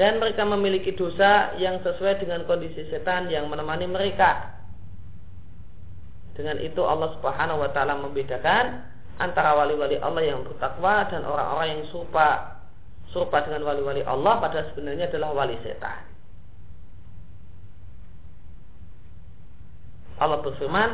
Dan 0.00 0.22
mereka 0.22 0.46
memiliki 0.46 0.94
dosa 0.94 1.58
yang 1.58 1.82
sesuai 1.82 2.22
dengan 2.22 2.46
kondisi 2.46 2.86
setan 2.86 3.28
yang 3.28 3.50
menemani 3.50 3.90
mereka. 3.90 4.56
Dengan 6.38 6.62
itu 6.62 6.78
Allah 6.86 7.18
Subhanahu 7.18 7.66
wa 7.66 7.70
taala 7.74 7.98
membedakan 7.98 8.86
antara 9.18 9.58
wali-wali 9.58 9.98
Allah 9.98 10.22
yang 10.22 10.46
bertakwa 10.46 11.06
dan 11.10 11.26
orang-orang 11.26 11.66
yang 11.74 11.82
serupa 11.90 12.58
serupa 13.10 13.42
dengan 13.42 13.66
wali-wali 13.66 14.06
Allah 14.06 14.38
pada 14.38 14.70
sebenarnya 14.72 15.10
adalah 15.10 15.34
wali 15.34 15.58
setan. 15.66 16.06
Allah 20.18 20.38
berfirman, 20.42 20.90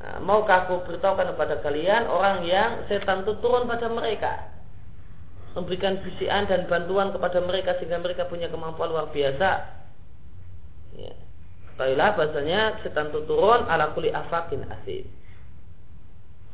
nah, 0.00 0.16
maukah 0.24 0.64
aku 0.64 0.84
beritahukan 0.88 1.36
kepada 1.36 1.60
kalian 1.60 2.08
orang 2.08 2.44
yang 2.48 2.88
setan 2.88 3.24
itu 3.24 3.36
turun 3.44 3.68
pada 3.68 3.88
mereka 3.92 4.56
memberikan 5.56 5.96
bisian 6.04 6.44
dan 6.44 6.68
bantuan 6.68 7.16
kepada 7.16 7.40
mereka 7.40 7.80
sehingga 7.80 7.96
mereka 7.96 8.28
punya 8.28 8.52
kemampuan 8.52 8.92
luar 8.92 9.08
biasa. 9.08 9.50
Ya. 10.96 11.16
Ketahuilah 11.72 12.10
bahasanya 12.16 12.60
setan 12.84 13.12
itu 13.12 13.24
turun 13.24 13.64
ala 13.68 13.96
kuli 13.96 14.12
afakin 14.12 14.68
asim 14.68 15.08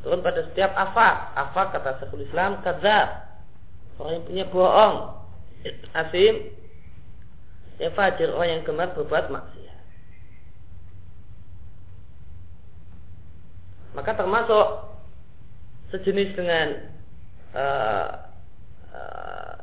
turun 0.03 0.21
pada 0.21 0.47
setiap 0.51 0.75
afak. 0.75 1.15
Afak 1.39 1.67
kata 1.79 2.03
Syekhul 2.03 2.27
Islam 2.27 2.59
kadzab. 2.67 3.09
Orang 3.99 4.13
yang 4.19 4.25
punya 4.27 4.45
bohong. 4.51 4.97
Asim. 5.95 6.53
Ya 7.79 7.91
fajir. 7.95 8.31
Orang 8.35 8.51
yang 8.51 8.63
gemar 8.67 8.91
berbuat 8.95 9.31
maksiat. 9.31 9.81
Maka 13.93 14.11
termasuk 14.17 14.67
sejenis 15.93 16.33
dengan 16.33 16.69
uh, 17.53 18.09
uh, 18.97 19.55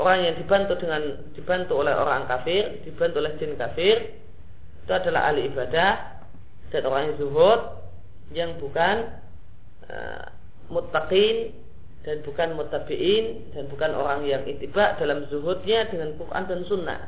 orang 0.00 0.18
yang 0.24 0.34
dibantu 0.40 0.74
dengan 0.80 1.20
dibantu 1.36 1.84
oleh 1.84 1.92
orang 1.92 2.24
kafir 2.24 2.80
dibantu 2.88 3.20
oleh 3.20 3.36
jin 3.36 3.52
kafir 3.60 4.16
itu 4.84 4.92
adalah 4.92 5.28
ahli 5.28 5.52
ibadah 5.52 6.24
dan 6.72 6.82
orang 6.88 7.12
yang 7.12 7.16
zuhud 7.20 7.60
yang 8.32 8.50
bukan 8.56 9.12
uh, 9.90 10.26
dan 12.04 12.20
bukan 12.20 12.48
mutabiin 12.60 13.48
dan 13.56 13.64
bukan 13.72 13.96
orang 13.96 14.28
yang 14.28 14.44
itibak 14.44 15.00
dalam 15.00 15.24
zuhudnya 15.32 15.88
dengan 15.88 16.12
Quran 16.20 16.44
dan 16.44 16.60
Sunnah. 16.68 17.00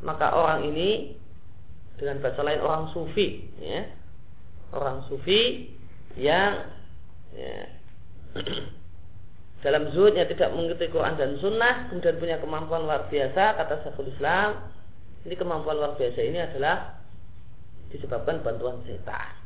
Maka 0.00 0.32
orang 0.32 0.64
ini 0.64 1.20
dengan 2.00 2.24
bahasa 2.24 2.40
lain 2.40 2.64
orang 2.64 2.88
sufi, 2.96 3.44
ya. 3.60 3.84
orang 4.72 5.04
sufi 5.12 5.68
yang 6.16 6.64
ya, 7.36 7.68
dalam 9.64 9.92
zuhudnya 9.92 10.24
tidak 10.24 10.56
mengikuti 10.56 10.88
Quran 10.88 11.20
dan 11.20 11.36
Sunnah, 11.36 11.92
kemudian 11.92 12.16
punya 12.16 12.36
kemampuan 12.40 12.88
luar 12.88 13.04
biasa, 13.12 13.60
kata 13.60 13.84
Syekhul 13.84 14.08
Islam. 14.08 14.72
Ini 15.28 15.36
kemampuan 15.36 15.76
luar 15.76 16.00
biasa 16.00 16.16
ini 16.24 16.40
adalah 16.40 16.96
disebabkan 17.92 18.40
bantuan 18.40 18.80
setan. 18.88 19.39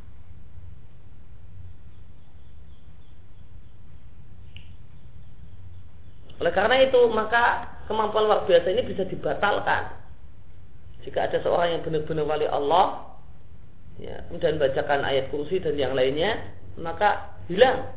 Oleh 6.45 6.53
karena 6.53 6.77
itu 6.85 7.01
maka 7.09 7.73
kemampuan 7.89 8.29
luar 8.29 8.45
biasa 8.45 8.69
ini 8.69 8.85
bisa 8.85 9.09
dibatalkan. 9.09 9.97
Jika 11.01 11.25
ada 11.25 11.41
seorang 11.41 11.73
yang 11.73 11.83
benar-benar 11.89 12.29
wali 12.29 12.45
Allah, 12.45 13.17
ya, 13.97 14.29
kemudian 14.29 14.61
bacakan 14.61 15.09
ayat 15.09 15.33
kursi 15.33 15.57
dan 15.65 15.73
yang 15.81 15.97
lainnya, 15.97 16.37
maka 16.77 17.33
hilang 17.49 17.97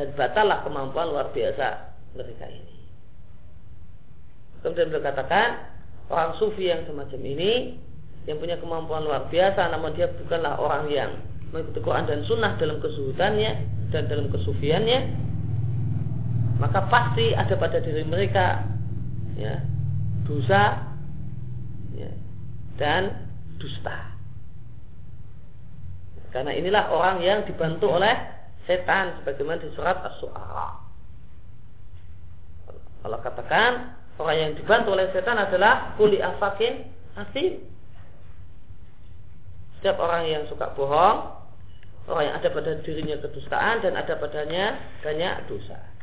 dan 0.00 0.16
batallah 0.16 0.64
kemampuan 0.64 1.12
luar 1.12 1.28
biasa 1.36 1.92
mereka 2.16 2.48
ini. 2.48 2.88
Kemudian 4.64 4.88
beliau 4.88 5.04
katakan 5.04 5.68
orang 6.08 6.40
sufi 6.40 6.72
yang 6.72 6.88
semacam 6.88 7.20
ini 7.20 7.76
yang 8.24 8.40
punya 8.40 8.56
kemampuan 8.64 9.04
luar 9.04 9.28
biasa, 9.28 9.68
namun 9.76 9.92
dia 9.92 10.08
bukanlah 10.08 10.56
orang 10.56 10.88
yang 10.88 11.20
mengikuti 11.52 11.84
Quran 11.84 12.08
dan 12.08 12.24
Sunnah 12.24 12.56
dalam 12.56 12.80
kesuhutannya 12.80 13.50
dan 13.92 14.08
dalam 14.08 14.32
kesufiannya, 14.32 14.98
maka 16.58 16.86
pasti 16.86 17.34
ada 17.34 17.54
pada 17.58 17.82
diri 17.82 18.06
mereka 18.06 18.62
ya 19.34 19.58
dosa 20.24 20.94
ya, 21.94 22.10
dan 22.78 23.28
dusta. 23.58 24.14
Karena 26.30 26.50
inilah 26.50 26.90
orang 26.90 27.22
yang 27.22 27.46
dibantu 27.46 27.94
oleh 27.94 28.14
setan 28.66 29.22
sebagaimana 29.22 29.62
di 29.62 29.70
surat 29.78 30.02
as-su'ara. 30.02 30.82
Allah 33.06 33.20
katakan 33.20 33.72
orang 34.18 34.36
yang 34.38 34.50
dibantu 34.58 34.96
oleh 34.96 35.12
setan 35.14 35.38
adalah 35.38 35.94
kuli 35.94 36.18
afakin 36.18 36.90
asim. 37.14 37.62
Setiap 39.78 40.00
orang 40.00 40.26
yang 40.26 40.42
suka 40.48 40.72
bohong 40.74 41.44
orang 42.08 42.24
yang 42.32 42.36
ada 42.40 42.48
pada 42.52 42.72
dirinya 42.84 43.16
kedustaan 43.20 43.80
dan 43.84 43.96
ada 43.96 44.16
padanya 44.16 44.76
banyak 45.04 45.48
dosa 45.48 45.93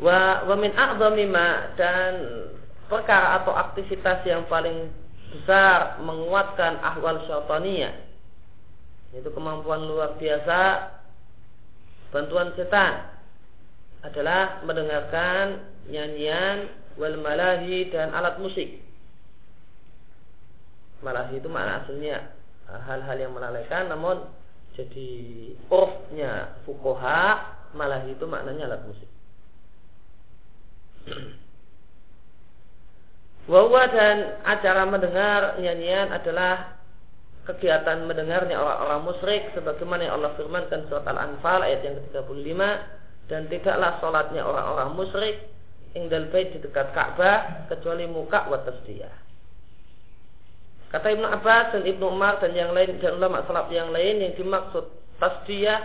Wa, 0.00 0.48
wa 0.48 0.56
min 0.56 0.72
a'zami 0.72 1.28
ma 1.28 1.76
dan 1.76 2.12
perkara 2.88 3.44
atau 3.44 3.52
aktivitas 3.52 4.24
yang 4.24 4.48
paling 4.48 4.88
besar 5.30 6.00
menguatkan 6.00 6.80
ahwal 6.80 7.20
syaitaniyah 7.28 7.94
itu 9.14 9.28
kemampuan 9.30 9.84
luar 9.84 10.16
biasa 10.16 10.88
bantuan 12.10 12.56
setan 12.56 13.12
adalah 14.00 14.64
mendengarkan 14.64 15.68
nyanyian 15.92 16.72
wal 16.96 17.20
malahi 17.20 17.92
dan 17.92 18.16
alat 18.16 18.40
musik. 18.40 18.80
Malahi 21.04 21.36
itu 21.36 21.48
makna 21.52 21.84
aslinya 21.84 22.18
hal-hal 22.88 23.16
yang 23.20 23.32
melalaikan 23.36 23.92
namun 23.92 24.24
jadi 24.72 25.10
urfnya 25.68 26.56
fukoha 26.64 27.52
malahi 27.76 28.16
itu 28.16 28.24
maknanya 28.24 28.72
alat 28.72 28.82
musik 28.88 29.10
Wawa 33.50 33.82
dan 33.90 34.16
acara 34.46 34.86
mendengar 34.86 35.58
nyanyian 35.58 36.14
adalah 36.14 36.78
kegiatan 37.48 38.06
mendengarnya 38.06 38.54
orang-orang 38.60 39.10
musyrik 39.10 39.42
sebagaimana 39.56 40.06
yang 40.06 40.14
Allah 40.22 40.38
firmankan 40.38 40.86
surat 40.86 41.02
Al-Anfal 41.08 41.66
ayat 41.66 41.82
yang 41.82 41.98
ke-35 41.98 42.60
dan 43.26 43.50
tidaklah 43.50 43.98
sholatnya 43.98 44.42
orang-orang 44.46 44.90
musyrik 44.94 45.36
ingdal 45.98 46.30
bait 46.30 46.54
di 46.54 46.62
dekat 46.62 46.94
Ka'bah 46.94 47.66
kecuali 47.66 48.06
muka 48.06 48.46
wa 48.46 48.62
tasdiyah. 48.62 49.14
Kata 50.90 51.06
Ibnu 51.10 51.26
Abbas 51.26 51.74
dan 51.74 51.82
Ibnu 51.86 52.04
Umar 52.06 52.42
dan 52.42 52.54
yang 52.54 52.70
lain 52.74 52.98
dan 52.98 53.18
ulama 53.18 53.42
salaf 53.46 53.70
yang 53.70 53.90
lain 53.94 54.22
yang 54.22 54.34
dimaksud 54.34 54.90
tasdiyah 55.18 55.80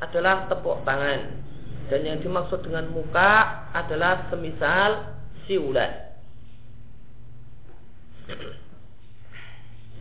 adalah 0.00 0.48
tepuk 0.48 0.84
tangan 0.84 1.52
dan 1.92 2.00
yang 2.04 2.18
dimaksud 2.20 2.64
dengan 2.64 2.88
muka 2.92 3.64
adalah 3.76 4.28
semisal 4.32 5.14
siulan. 5.44 5.92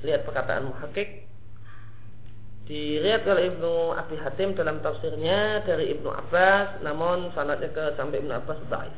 Lihat 0.03 0.23
perkataan 0.27 0.71
muhakik 0.71 1.23
Dilihat 2.63 3.27
oleh 3.27 3.51
Ibnu 3.51 3.91
Abi 3.91 4.15
Hatim 4.15 4.55
dalam 4.55 4.79
tafsirnya 4.79 5.67
dari 5.67 5.91
Ibnu 5.99 6.07
Abbas, 6.07 6.79
namun 6.79 7.27
sanadnya 7.35 7.67
ke 7.75 7.91
sampai 7.99 8.23
Ibnu 8.23 8.31
Abbas 8.31 8.55
baik. 8.71 8.95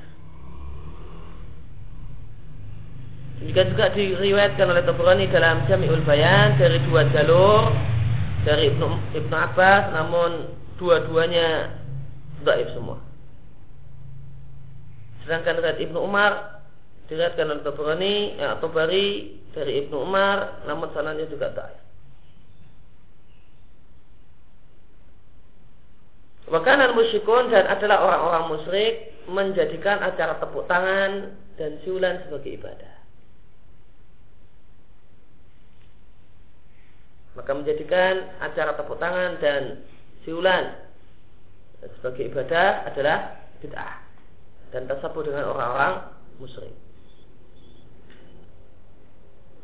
Jika 3.41 3.61
juga 3.73 3.85
diriwayatkan 3.97 4.69
oleh 4.69 4.85
Tabrani 4.85 5.25
dalam 5.33 5.65
Jami'ul 5.65 6.05
Bayan 6.05 6.61
dari 6.61 6.77
dua 6.85 7.09
jalur 7.09 7.73
dari 8.45 8.69
Ibnu, 8.69 9.17
Ibnu 9.17 9.33
Abbas, 9.33 9.97
namun 9.97 10.53
dua-duanya 10.77 11.73
Daif 12.45 12.69
semua. 12.77 13.01
Sedangkan 15.25 15.57
riwayat 15.57 15.81
Ibnu 15.81 15.97
Umar 15.97 16.61
diriwayatkan 17.09 17.49
oleh 17.49 17.63
Tabrani 17.65 18.15
ya, 18.37 18.57
atau 18.57 18.69
Bari 18.69 19.41
dari 19.57 19.81
Ibnu 19.85 20.05
Umar 20.05 20.61
namun 20.69 20.93
sananya 20.93 21.25
juga 21.25 21.49
tak. 21.53 21.81
Makanan 26.45 26.93
musyrikun 26.93 27.49
dan 27.49 27.65
adalah 27.65 28.05
orang-orang 28.05 28.45
musyrik 28.53 28.93
menjadikan 29.25 29.97
acara 30.05 30.37
tepuk 30.37 30.69
tangan 30.69 31.33
dan 31.57 31.81
siulan 31.81 32.21
sebagai 32.21 32.61
ibadah. 32.61 32.93
Maka 37.33 37.49
menjadikan 37.49 38.29
acara 38.45 38.77
tepuk 38.77 39.01
tangan 39.01 39.41
dan 39.41 39.81
siulan 40.21 40.84
sebagai 41.99 42.29
ibadah 42.31 42.87
adalah 42.89 43.47
bid'ah 43.61 43.95
dan 44.73 44.89
tersapu 44.89 45.23
dengan 45.23 45.49
orang-orang 45.51 45.93
musyrik. 46.41 46.73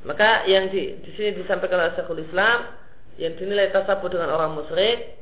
Maka 0.01 0.49
yang 0.49 0.73
di, 0.73 0.97
di 1.05 1.11
sini 1.13 1.37
disampaikan 1.37 1.77
oleh 1.77 1.93
Syekhul 1.93 2.25
Islam 2.25 2.73
yang 3.21 3.37
dinilai 3.37 3.69
tersapu 3.69 4.09
dengan 4.09 4.33
orang 4.33 4.57
musyrik 4.57 5.19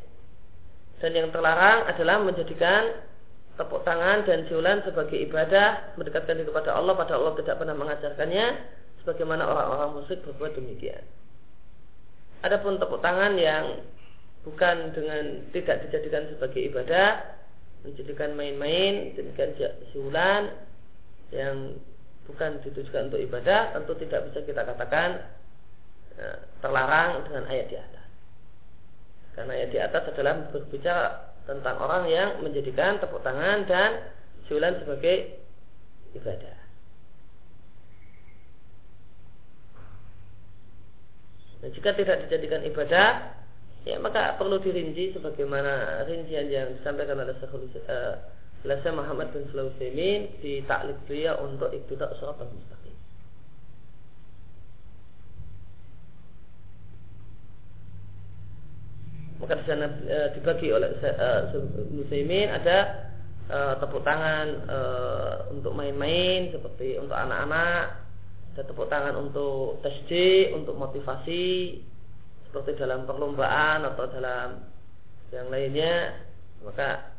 dan 1.04 1.12
yang 1.12 1.28
terlarang 1.36 1.84
adalah 1.88 2.24
menjadikan 2.24 3.04
tepuk 3.60 3.84
tangan 3.84 4.24
dan 4.24 4.48
siulan 4.48 4.80
sebagai 4.88 5.20
ibadah 5.20 5.96
mendekatkan 6.00 6.40
diri 6.40 6.48
kepada 6.48 6.80
Allah 6.80 6.96
pada 6.96 7.20
Allah 7.20 7.36
tidak 7.36 7.60
pernah 7.60 7.76
mengajarkannya 7.76 8.46
sebagaimana 9.04 9.44
orang-orang 9.44 10.00
musyrik 10.00 10.24
berbuat 10.24 10.56
demikian. 10.56 11.04
Adapun 12.40 12.80
tepuk 12.80 13.04
tangan 13.04 13.36
yang 13.36 13.84
bukan 14.48 14.96
dengan 14.96 15.50
tidak 15.52 15.88
dijadikan 15.88 16.30
sebagai 16.32 16.62
ibadah, 16.72 17.40
menjadikan 17.84 18.36
main-main, 18.36 19.16
menjadikan 19.16 19.56
siulan 19.92 20.52
yang 21.32 21.76
bukan 22.28 22.62
ditujukan 22.62 23.10
untuk 23.10 23.22
ibadah, 23.22 23.74
tentu 23.74 23.94
tidak 24.06 24.30
bisa 24.30 24.40
kita 24.46 24.62
katakan 24.64 25.24
ya, 26.16 26.30
terlarang 26.62 27.26
dengan 27.26 27.44
ayat 27.50 27.68
di 27.68 27.78
atas. 27.78 28.06
Karena 29.34 29.54
yang 29.56 29.70
di 29.72 29.80
atas 29.80 30.04
adalah 30.12 30.34
berbicara 30.52 31.08
tentang 31.48 31.76
orang 31.82 32.04
yang 32.12 32.30
menjadikan 32.44 33.02
tepuk 33.02 33.24
tangan 33.26 33.66
dan 33.66 34.14
siulan 34.46 34.78
sebagai 34.84 35.42
ibadah. 36.14 36.58
Dan 41.60 41.70
jika 41.76 41.92
tidak 41.92 42.24
dijadikan 42.28 42.64
ibadah, 42.64 43.39
ya 43.88 43.96
maka 44.00 44.36
perlu 44.36 44.60
dirinci 44.60 45.16
sebagaimana 45.16 46.04
rincian 46.08 46.52
yang 46.52 46.76
disampaikan 46.76 47.24
oleh 47.24 47.36
Syekhul 47.40 47.68
uh, 47.88 48.92
Muhammad 48.92 49.32
bin 49.32 49.48
Sulaiman 49.52 50.28
di 50.44 50.60
taklid 50.68 51.00
beliau 51.08 51.40
untuk 51.48 51.72
iktidak 51.72 52.12
surat 52.20 52.36
al-mustaqim. 52.44 52.80
maka 59.40 59.56
di 59.56 59.64
sana 59.66 59.88
e, 60.04 60.18
dibagi 60.36 60.68
oleh 60.70 60.92
e, 61.00 61.30
ada 62.52 62.78
e, 63.48 63.58
tepuk 63.80 64.04
tangan 64.04 64.48
untuk 65.50 65.72
main-main 65.74 66.52
seperti 66.52 67.00
untuk 67.00 67.16
anak-anak 67.16 68.04
ada 68.54 68.62
tepuk 68.68 68.92
tangan 68.92 69.16
untuk 69.16 69.80
tasjid 69.80 70.52
untuk 70.52 70.76
motivasi 70.76 71.80
seperti 72.50 72.82
dalam 72.82 73.06
perlombaan 73.06 73.86
atau 73.86 74.10
dalam 74.10 74.66
yang 75.30 75.54
lainnya 75.54 76.18
maka 76.66 77.14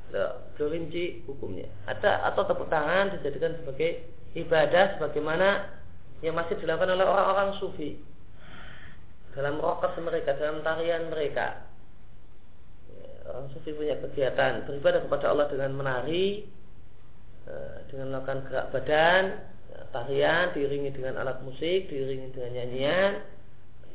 rinci 0.58 1.22
hukumnya. 1.24 1.70
Ada 1.86 2.34
atau 2.34 2.42
tepuk 2.44 2.66
tangan 2.66 3.14
dijadikan 3.14 3.54
sebagai 3.62 4.10
ibadah 4.34 4.98
sebagaimana 4.98 5.70
yang 6.20 6.34
masih 6.34 6.58
dilakukan 6.58 6.98
oleh 6.98 7.06
orang-orang 7.06 7.50
sufi. 7.62 7.96
Dalam 9.32 9.62
rokas 9.62 9.94
mereka 10.02 10.34
dalam 10.34 10.60
tarian 10.66 11.08
mereka. 11.08 11.62
Orang 13.30 13.46
sufi 13.54 13.70
punya 13.70 13.94
kegiatan 14.02 14.66
beribadah 14.66 15.06
kepada 15.06 15.30
Allah 15.30 15.46
dengan 15.46 15.78
menari 15.78 16.42
eh, 17.46 17.76
dengan 17.88 18.18
melakukan 18.18 18.42
gerak 18.50 18.66
badan 18.74 19.24
tarian 19.94 20.54
diiringi 20.54 20.90
dengan 20.94 21.18
alat 21.22 21.42
musik 21.42 21.90
diiringi 21.90 22.30
dengan 22.34 22.50
nyanyian 22.58 23.12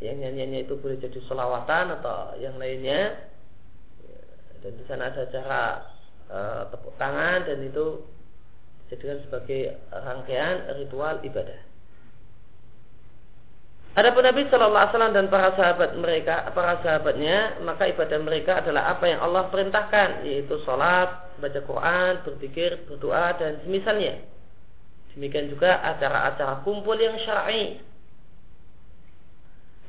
yang 0.03 0.19
nyanyiannya 0.19 0.67
itu 0.67 0.75
boleh 0.79 0.99
jadi 0.99 1.19
selawatan 1.27 1.99
atau 1.99 2.35
yang 2.39 2.59
lainnya 2.59 3.15
dan 4.59 4.71
di 4.75 4.83
sana 4.89 5.13
ada 5.13 5.23
cara 5.29 5.63
uh, 6.27 6.63
tepuk 6.73 6.97
tangan 6.97 7.45
dan 7.45 7.61
itu 7.63 8.01
dijadikan 8.85 9.21
sebagai 9.25 9.77
rangkaian 9.93 10.55
ritual 10.77 11.21
ibadah 11.21 11.59
Adapun 13.95 14.27
Nabi 14.27 14.43
Shallallahu 14.51 14.75
Alaihi 14.75 14.91
Wasallam 14.91 15.15
dan 15.15 15.27
para 15.31 15.55
sahabat 15.55 15.95
mereka, 15.95 16.51
para 16.51 16.83
sahabatnya, 16.83 17.63
maka 17.63 17.87
ibadah 17.87 18.19
mereka 18.19 18.59
adalah 18.59 18.91
apa 18.91 19.07
yang 19.07 19.23
Allah 19.23 19.47
perintahkan, 19.47 20.27
yaitu 20.27 20.59
sholat, 20.67 21.31
baca 21.39 21.63
Quran, 21.63 22.19
berpikir, 22.27 22.83
berdoa 22.91 23.39
dan 23.39 23.63
semisalnya. 23.63 24.19
Demikian 25.15 25.47
juga 25.47 25.79
acara-acara 25.79 26.59
kumpul 26.67 26.99
yang 26.99 27.15
syar'i. 27.23 27.79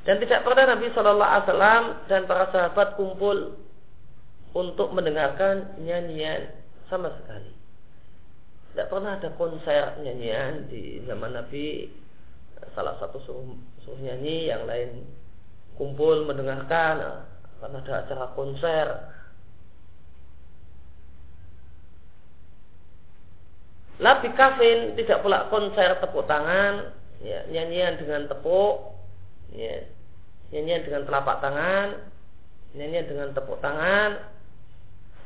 Dan 0.07 0.23
tidak 0.23 0.47
pernah 0.47 0.79
Nabi 0.79 0.87
Shallallahu 0.95 1.33
Alaihi 1.35 1.47
Wasallam 1.51 1.85
dan 2.07 2.21
para 2.31 2.47
sahabat 2.55 2.95
kumpul 2.95 3.59
untuk 4.55 4.95
mendengarkan 4.95 5.75
nyanyian 5.83 6.55
sama 6.87 7.11
sekali. 7.19 7.51
Tidak 8.71 8.87
pernah 8.87 9.19
ada 9.19 9.35
konser 9.35 9.99
nyanyian 10.01 10.71
di 10.71 11.03
zaman 11.11 11.35
Nabi 11.35 11.91
salah 12.73 12.95
satu 13.03 13.19
suruh, 13.27 13.59
suruh 13.83 14.01
nyanyi, 14.01 14.49
yang 14.49 14.65
lain 14.65 15.05
kumpul 15.75 16.25
mendengarkan, 16.25 17.27
akan 17.59 17.81
ada 17.83 17.93
acara 18.07 18.27
konser. 18.33 18.87
Labi 23.97 24.29
kafin 24.37 24.93
tidak 24.93 25.25
pula 25.25 25.49
konser 25.49 25.97
tepuk 26.01 26.29
tangan, 26.29 26.93
ya, 27.25 27.49
nyanyian 27.49 27.97
dengan 27.97 28.29
tepuk, 28.29 28.93
ya, 29.57 29.89
nyanyian 30.55 30.83
dengan 30.87 31.03
telapak 31.07 31.43
tangan, 31.43 31.89
nyanyian 32.77 33.07
dengan 33.09 33.29
tepuk 33.35 33.59
tangan, 33.59 34.21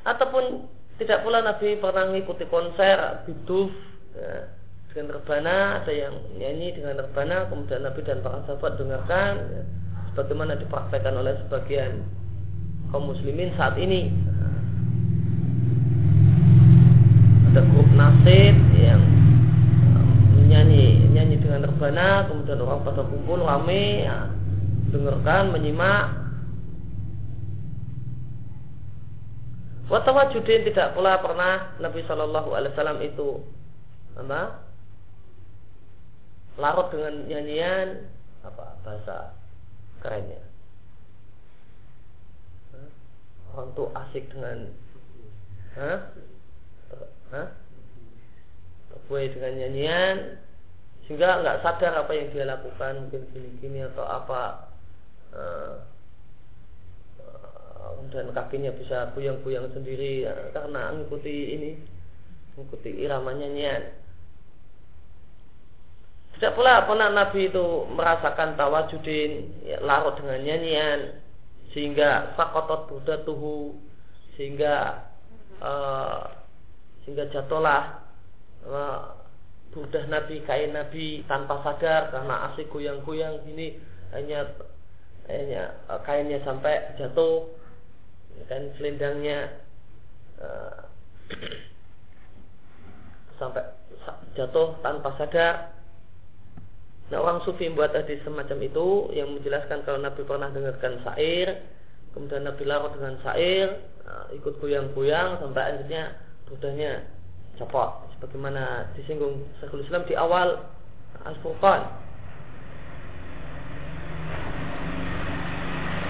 ataupun 0.07 0.65
tidak 0.97 1.25
pula 1.25 1.41
Nabi 1.45 1.77
pernah 1.81 2.09
mengikuti 2.09 2.45
konser 2.49 3.25
biduf, 3.29 3.73
ya, 4.17 4.49
dengan 4.91 5.23
rebana, 5.23 5.81
ada 5.81 5.93
yang 5.95 6.15
nyanyi 6.35 6.75
dengan 6.75 6.99
rebana, 6.99 7.47
kemudian 7.47 7.87
Nabi 7.87 8.01
dan 8.03 8.25
para 8.25 8.43
sahabat 8.49 8.75
dengarkan, 8.81 9.33
ya, 9.39 9.63
sebagaimana 10.13 10.59
dipraktekkan 10.59 11.15
oleh 11.15 11.39
sebagian 11.47 12.03
kaum 12.91 13.07
muslimin 13.07 13.55
saat 13.55 13.79
ini. 13.79 14.11
Ada 17.51 17.63
grup 17.71 17.91
nasib 17.95 18.55
yang 18.79 19.03
menyanyi 20.39 21.07
nyanyi 21.15 21.37
dengan 21.39 21.71
rebana, 21.71 22.27
kemudian 22.27 22.63
orang 22.63 22.83
pada 22.83 23.03
kumpul 23.07 23.43
rame, 23.47 24.07
ya, 24.07 24.27
dengarkan, 24.91 25.55
menyimak. 25.55 26.31
Watawajudin 29.91 30.71
tidak 30.71 30.95
pula 30.95 31.19
pernah 31.19 31.75
Nabi 31.83 32.07
Shallallahu 32.07 32.55
Alaihi 32.55 32.73
Wasallam 32.79 32.99
itu 33.03 33.43
apa 34.15 34.63
larut 36.63 36.95
dengan 36.95 37.27
nyanyian 37.27 38.07
apa 38.47 38.79
bahasa 38.87 39.35
kerennya 40.05 40.39
orang 43.51 43.75
asik 43.99 44.31
dengan 44.31 44.71
Hah? 45.75 45.99
Hah? 47.35 47.49
dengan 49.11 49.53
nyanyian 49.59 50.17
sehingga 51.07 51.43
nggak 51.43 51.67
sadar 51.67 52.07
apa 52.07 52.11
yang 52.15 52.31
dia 52.31 52.47
lakukan 52.47 53.07
mungkin 53.07 53.23
gini-gini 53.35 53.87
atau 53.87 54.07
apa 54.07 54.70
dan 58.11 58.27
kakinya 58.35 58.75
bisa 58.75 59.15
buyang-buyang 59.15 59.71
sendiri 59.71 60.27
ya, 60.27 60.35
karena 60.51 60.91
mengikuti 60.91 61.55
ini 61.55 61.71
mengikuti 62.59 62.91
irama 62.99 63.31
nyanyian 63.31 63.95
tidak 66.41 66.57
pula 66.57 66.89
pernah 66.89 67.13
Nabi 67.13 67.53
itu 67.53 67.85
merasakan 67.93 68.57
tawajudin 68.57 69.63
ya, 69.63 69.79
larut 69.85 70.17
dengan 70.19 70.41
nyanyian 70.43 71.01
sehingga 71.71 72.35
sakotot 72.35 72.91
buddha 72.91 73.23
tuhu 73.23 73.79
sehingga 74.35 75.07
uh, 75.63 76.25
sehingga 77.05 77.31
jatuhlah 77.31 78.03
uh, 78.67 79.21
budah 79.71 80.05
Nabi 80.11 80.43
kain 80.49 80.75
Nabi 80.75 81.23
tanpa 81.31 81.63
sadar 81.63 82.11
karena 82.11 82.51
asik 82.51 82.73
goyang-goyang 82.75 83.47
ini 83.47 83.79
hanya 84.11 84.51
hanya 85.29 85.77
uh, 85.91 86.01
kainnya 86.07 86.41
sampai 86.47 86.95
jatuh 86.97 87.51
dan 88.49 88.73
selendangnya 88.79 89.53
uh, 90.41 90.89
sampai 93.37 93.65
jatuh 94.37 94.77
tanpa 94.81 95.13
sadar. 95.17 95.75
Nah 97.11 97.19
orang 97.19 97.43
sufi 97.43 97.67
membuat 97.67 97.97
hadis 97.97 98.23
semacam 98.23 98.59
itu 98.63 99.11
yang 99.19 99.35
menjelaskan 99.35 99.83
kalau 99.83 99.99
Nabi 99.99 100.23
pernah 100.23 100.47
dengarkan 100.55 101.03
syair, 101.03 101.67
kemudian 102.15 102.47
Nabi 102.47 102.63
larut 102.63 102.95
dengan 102.95 103.19
syair, 103.27 103.83
nah, 104.07 104.31
ikut 104.31 104.63
goyang-goyang 104.63 105.43
sampai 105.43 105.63
akhirnya 105.75 106.15
rudanya 106.47 107.03
copot. 107.59 108.07
Sebagaimana 108.15 108.95
disinggung 108.95 109.43
Syekhul 109.59 109.83
Islam 109.83 110.07
di 110.07 110.15
awal 110.15 110.63
Al-Furqan. 111.27 112.10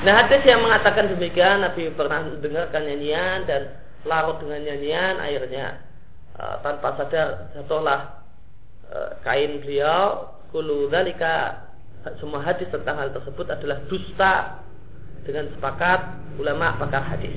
Nah 0.01 0.25
hadis 0.25 0.41
yang 0.49 0.65
mengatakan 0.65 1.13
demikian 1.13 1.61
Nabi 1.61 1.93
pernah 1.93 2.25
mendengarkan 2.25 2.89
nyanyian 2.89 3.45
dan 3.45 3.77
larut 4.09 4.41
dengan 4.41 4.65
nyanyian 4.65 5.21
akhirnya 5.21 5.85
uh, 6.41 6.57
tanpa 6.65 6.97
sadar 6.97 7.53
jatuhlah 7.53 8.25
uh, 8.89 9.21
kain 9.21 9.61
beliau 9.61 10.33
kulu 10.57 10.89
dalika 10.89 11.69
semua 12.17 12.41
hadis 12.41 12.65
tentang 12.73 12.97
hal 12.97 13.13
tersebut 13.13 13.45
adalah 13.45 13.77
dusta 13.93 14.65
dengan 15.29 15.53
sepakat 15.53 16.01
ulama 16.41 16.81
pakar 16.81 17.05
hadis. 17.05 17.37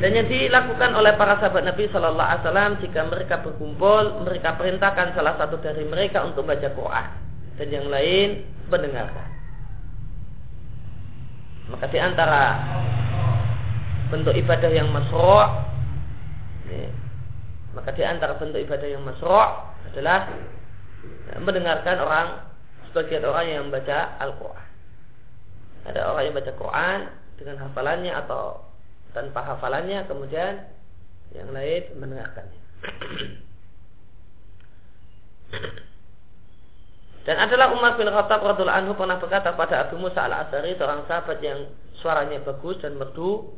Dan 0.00 0.24
yang 0.24 0.28
dilakukan 0.32 0.96
oleh 0.96 1.12
para 1.20 1.36
sahabat 1.36 1.68
Nabi 1.68 1.84
Shallallahu 1.92 2.28
Alaihi 2.32 2.44
Wasallam 2.48 2.72
jika 2.80 3.00
mereka 3.12 3.34
berkumpul, 3.44 4.24
mereka 4.24 4.56
perintahkan 4.56 5.12
salah 5.12 5.36
satu 5.36 5.60
dari 5.60 5.84
mereka 5.84 6.24
untuk 6.24 6.48
baca 6.48 6.72
Quran 6.72 7.33
dan 7.60 7.68
yang 7.70 7.86
lain 7.88 8.42
mendengarkan. 8.70 9.28
Maka 11.70 11.86
di 11.88 11.98
antara 11.98 12.42
bentuk 14.12 14.36
ibadah 14.36 14.70
yang 14.70 14.92
masroh 14.92 15.64
maka 17.74 17.90
di 17.90 18.06
antara 18.06 18.38
bentuk 18.38 18.62
ibadah 18.62 18.88
yang 18.88 19.02
masroh 19.02 19.74
adalah 19.90 20.30
mendengarkan 21.42 21.98
orang 22.00 22.28
sebagian 22.88 23.26
orang 23.26 23.46
yang 23.50 23.62
membaca 23.66 24.14
Al-Quran. 24.22 24.68
Ada 25.84 26.00
orang 26.14 26.22
yang 26.24 26.34
baca 26.38 26.52
Quran 26.54 26.98
dengan 27.36 27.56
hafalannya 27.60 28.12
atau 28.24 28.64
tanpa 29.12 29.42
hafalannya, 29.44 30.06
kemudian 30.08 30.64
yang 31.34 31.50
lain 31.50 31.82
mendengarkannya. 31.98 32.60
Dan 37.24 37.40
adalah 37.40 37.72
Umar 37.72 37.96
bin 37.96 38.04
Khattab 38.04 38.44
radhiallahu 38.44 38.80
anhu 38.84 38.92
pernah 39.00 39.16
berkata 39.16 39.56
pada 39.56 39.88
Abu 39.88 39.96
Musa 39.96 40.28
al-Asari 40.28 40.76
seorang 40.76 41.08
sahabat 41.08 41.40
yang 41.40 41.72
suaranya 41.96 42.44
bagus 42.44 42.76
dan 42.84 43.00
merdu. 43.00 43.48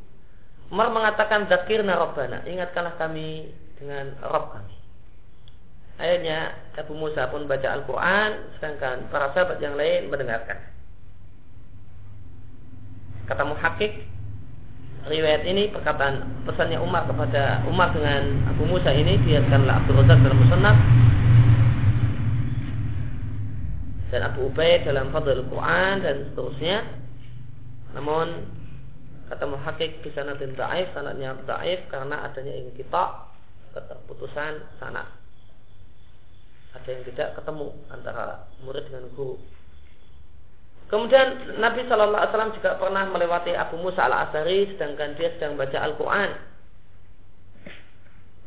Umar 0.70 0.90
mengatakan 0.94 1.50
zakirna 1.50 1.98
rabbana, 1.98 2.46
ingatkanlah 2.46 2.94
kami 2.94 3.50
dengan 3.78 4.14
Rabb 4.22 4.54
kami. 4.54 4.76
Akhirnya 5.96 6.52
Abu 6.76 6.92
Musa 6.92 7.24
pun 7.32 7.48
baca 7.48 7.72
Al-Quran 7.72 8.52
Sedangkan 8.60 9.08
para 9.08 9.32
sahabat 9.32 9.56
yang 9.64 9.80
lain 9.80 10.12
mendengarkan 10.12 10.60
Kata 13.24 13.42
muhakik 13.48 14.04
Riwayat 15.08 15.48
ini 15.48 15.72
perkataan 15.72 16.44
pesannya 16.44 16.82
Umar 16.84 17.08
kepada 17.08 17.64
Umar 17.64 17.96
dengan 17.96 18.44
Abu 18.44 18.68
Musa 18.68 18.92
ini 18.92 19.16
Biarkanlah 19.24 19.80
Abdul 19.80 20.04
Razak 20.04 20.18
dalam 20.20 20.38
musannaf 20.44 20.76
dan 24.10 24.22
Abu 24.22 24.46
Ubaid 24.50 24.86
dalam 24.86 25.10
Fadl 25.10 25.42
Quran 25.50 25.94
dan 26.02 26.16
seterusnya. 26.30 26.86
Namun 27.98 28.46
kata 29.26 29.44
muhakik 29.50 30.04
bisa 30.06 30.22
nanti 30.22 30.46
daif, 30.54 30.86
sanatnya 30.94 31.34
daif 31.42 31.82
karena 31.90 32.22
adanya 32.22 32.54
ini 32.54 32.70
kita 32.78 33.26
keterputusan 33.74 34.78
sanat. 34.78 35.08
Ada 36.76 36.88
yang 36.92 37.02
tidak 37.08 37.28
ketemu 37.40 37.72
antara 37.90 38.46
murid 38.62 38.84
dengan 38.86 39.08
guru. 39.16 39.40
Kemudian 40.86 41.58
Nabi 41.58 41.82
Shallallahu 41.90 42.14
Alaihi 42.14 42.30
Wasallam 42.30 42.56
juga 42.62 42.70
pernah 42.78 43.04
melewati 43.10 43.58
Abu 43.58 43.74
Musa 43.82 44.06
al 44.06 44.30
Asari 44.30 44.70
sedangkan 44.70 45.18
dia 45.18 45.34
sedang 45.34 45.58
baca 45.58 45.78
Al 45.82 45.98
Quran. 45.98 46.30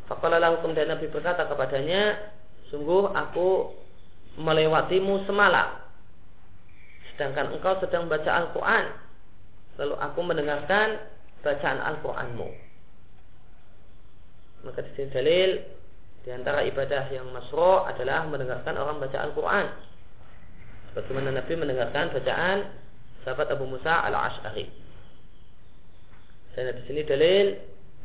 Fakalalah 0.08 0.64
kemudian 0.64 0.88
Nabi 0.88 1.12
berkata 1.12 1.46
kepadanya, 1.52 2.16
sungguh 2.72 3.12
aku 3.12 3.76
melewatimu 4.40 5.28
semalam. 5.28 5.84
Sedangkan 7.12 7.52
engkau 7.52 7.76
sedang 7.84 8.08
baca 8.08 8.32
Al-Quran. 8.32 8.86
Lalu 9.76 9.96
aku 10.00 10.20
mendengarkan 10.24 11.04
bacaan 11.44 11.80
Al-Quranmu. 11.84 12.50
Maka 14.64 14.80
di 14.84 14.92
sini 14.96 15.08
dalil 15.12 15.50
di 16.24 16.30
antara 16.36 16.64
ibadah 16.68 17.08
yang 17.12 17.28
masro 17.32 17.88
adalah 17.88 18.28
mendengarkan 18.28 18.76
orang 18.76 19.00
baca 19.00 19.18
Al-Quran. 19.20 19.68
Bagaimana 20.96 21.36
Nabi 21.36 21.54
mendengarkan 21.56 22.12
bacaan 22.12 22.58
sahabat 23.24 23.48
Abu 23.52 23.68
Musa 23.68 24.04
al-Ash'ari. 24.08 24.68
Dan 26.56 26.76
di 26.76 26.84
sini 26.92 27.08
dalil 27.08 27.56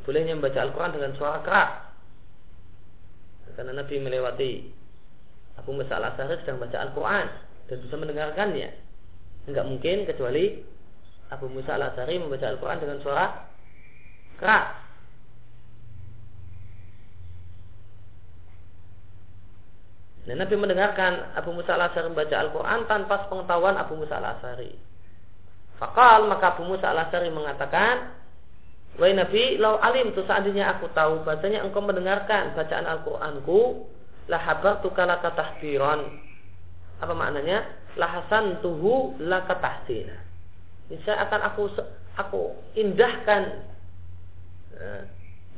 bolehnya 0.06 0.38
membaca 0.38 0.62
Al-Quran 0.62 0.94
dengan 0.94 1.12
suara 1.18 1.38
keras. 1.42 1.70
Karena 3.54 3.82
Nabi 3.82 4.02
melewati 4.02 4.52
Abu 5.58 5.70
Musa 5.72 5.96
al-Asari 5.96 6.40
sedang 6.42 6.58
baca 6.58 6.78
Al-Quran 6.82 7.26
dan 7.70 7.76
bisa 7.80 7.94
mendengarkannya. 7.94 8.68
Enggak 9.44 9.66
mungkin 9.68 9.96
kecuali 10.08 10.64
Abu 11.30 11.46
Musa 11.50 11.76
al-Asari 11.76 12.18
membaca 12.18 12.46
Al-Quran 12.48 12.78
dengan 12.82 12.98
suara 13.00 13.26
keras. 14.38 14.66
Dan 20.24 20.40
Nabi 20.40 20.56
mendengarkan 20.56 21.36
Abu 21.36 21.52
Musa 21.52 21.76
al-Asari 21.76 22.08
membaca 22.08 22.36
Al-Quran 22.40 22.80
tanpa 22.88 23.14
pengetahuan 23.28 23.76
Abu 23.76 24.00
Musa 24.00 24.16
al-Asari. 24.16 24.72
Fakal 25.76 26.32
maka 26.32 26.56
Abu 26.56 26.64
Musa 26.64 26.88
al-Asari 26.88 27.28
mengatakan, 27.28 28.24
Wahai 28.94 29.10
Nabi, 29.18 29.58
lau 29.58 29.82
alim 29.82 30.14
itu 30.14 30.22
seandainya 30.22 30.78
aku 30.78 30.86
tahu 30.94 31.26
bahasanya 31.26 31.66
engkau 31.66 31.82
mendengarkan 31.82 32.54
bacaan 32.54 32.86
Al-Quranku, 32.86 33.90
lahabar 34.28 34.80
tukala 34.80 35.20
katahdiron. 35.20 36.20
Apa 37.00 37.12
maknanya? 37.12 37.64
Lahasan 37.94 38.58
tuhu 38.64 39.18
la 39.22 39.44
katahsina. 39.46 40.16
Bisa 40.90 41.14
akan 41.16 41.40
aku 41.48 41.62
aku 42.18 42.40
indahkan 42.74 43.64
eh, 44.74 45.02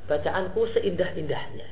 bacaanku 0.07 0.69
seindah-indahnya. 0.77 1.69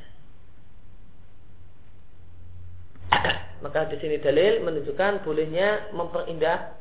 Maka 3.65 3.89
di 3.93 3.97
sini 4.01 4.17
dalil 4.21 4.65
menunjukkan 4.65 5.23
bolehnya 5.23 5.93
memperindah 5.93 6.77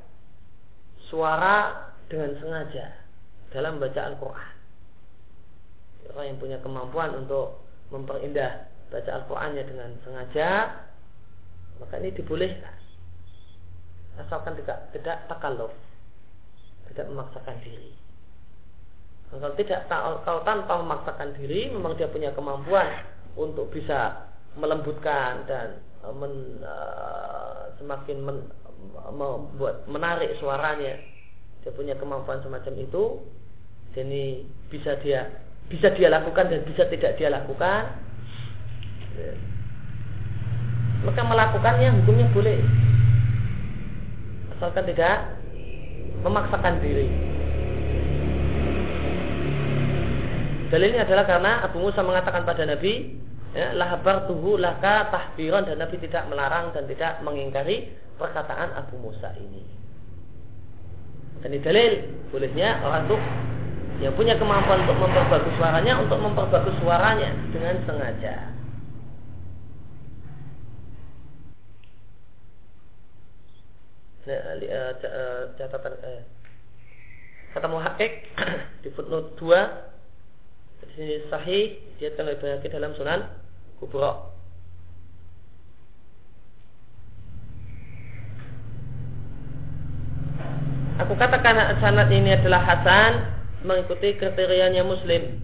suara 1.12 1.90
dengan 2.10 2.34
sengaja 2.40 2.86
dalam 3.54 3.78
bacaan 3.78 4.18
Quran. 4.18 4.54
Orang 6.14 6.26
yang 6.26 6.40
punya 6.42 6.58
kemampuan 6.60 7.16
untuk 7.16 7.64
memperindah 7.94 8.73
baca 8.94 9.10
Al-Qur'annya 9.10 9.64
dengan 9.66 9.90
sengaja 10.06 10.50
maka 11.82 11.98
ini 11.98 12.14
dibolehkan. 12.14 12.78
Asalkan 14.22 14.54
tidak 14.62 14.94
tidak 14.94 15.26
takalluf 15.26 15.74
tidak 16.94 17.10
memaksakan 17.10 17.58
diri. 17.66 17.92
Kalau 19.34 19.58
tidak 19.58 19.90
kalau 19.90 20.46
tanpa 20.46 20.78
memaksakan 20.78 21.34
diri 21.34 21.74
memang 21.74 21.98
dia 21.98 22.06
punya 22.06 22.30
kemampuan 22.38 22.86
untuk 23.34 23.74
bisa 23.74 24.30
melembutkan 24.54 25.42
dan 25.50 25.82
e, 26.06 26.08
men, 26.14 26.62
uh, 26.62 27.74
semakin 27.82 28.22
men, 28.22 28.38
membuat 29.10 29.90
menarik 29.90 30.38
suaranya. 30.38 31.02
Dia 31.66 31.74
punya 31.74 31.98
kemampuan 31.98 32.46
semacam 32.46 32.78
itu 32.78 33.26
jadi 33.98 34.46
bisa 34.70 35.02
dia 35.02 35.34
bisa 35.72 35.90
dia 35.98 36.14
lakukan 36.14 36.54
dan 36.54 36.62
bisa 36.68 36.86
tidak 36.92 37.18
dia 37.18 37.34
lakukan 37.34 37.90
maka 41.04 41.22
melakukannya 41.28 41.90
hukumnya 42.02 42.28
boleh. 42.32 42.60
Asalkan 44.56 44.88
tidak 44.88 45.16
memaksakan 46.24 46.80
diri. 46.80 47.08
Dalilnya 50.72 51.06
adalah 51.06 51.26
karena 51.30 51.52
Abu 51.62 51.86
Musa 51.86 52.02
mengatakan 52.02 52.48
pada 52.48 52.66
Nabi 52.66 53.14
ya, 53.54 53.78
lahabar 53.78 54.26
tuhu 54.26 54.58
laka 54.58 55.12
tahbiran 55.14 55.70
dan 55.70 55.78
Nabi 55.78 56.02
tidak 56.02 56.26
melarang 56.32 56.74
dan 56.74 56.90
tidak 56.90 57.22
mengingkari 57.22 57.94
perkataan 58.18 58.74
Abu 58.74 58.98
Musa 58.98 59.30
ini. 59.38 59.62
Dan 61.44 61.54
ini 61.54 61.62
dalil 61.62 61.92
bolehnya 62.32 62.82
orang 62.82 63.06
tuh 63.06 63.20
yang 64.02 64.16
punya 64.18 64.34
kemampuan 64.40 64.82
untuk 64.88 64.98
memperbagus 64.98 65.54
suaranya 65.60 65.94
untuk 66.02 66.18
memperbagus 66.18 66.74
suaranya 66.82 67.30
dengan 67.54 67.78
sengaja 67.86 68.34
Eh, 68.44 68.44
eh, 68.44 68.50
catatan 75.60 75.94
eh, 76.00 76.24
kata 77.52 77.68
muhakik 77.68 78.28
di 78.82 78.90
footnote 78.96 79.36
2 79.40 79.94
di 80.84 80.84
Hadis 80.84 81.00
ini 81.00 81.18
sahih 81.32 81.64
diatkan 81.98 82.28
oleh 82.28 82.38
Bayhaqi 82.44 82.68
dalam 82.68 82.92
Sunan 82.94 83.24
Kubra. 83.80 84.30
Aku 91.02 91.18
katakan 91.18 91.80
sanad 91.82 92.12
ini 92.14 92.36
adalah 92.36 92.62
hasan 92.62 93.26
mengikuti 93.64 94.14
kriterianya 94.20 94.86
Muslim. 94.86 95.40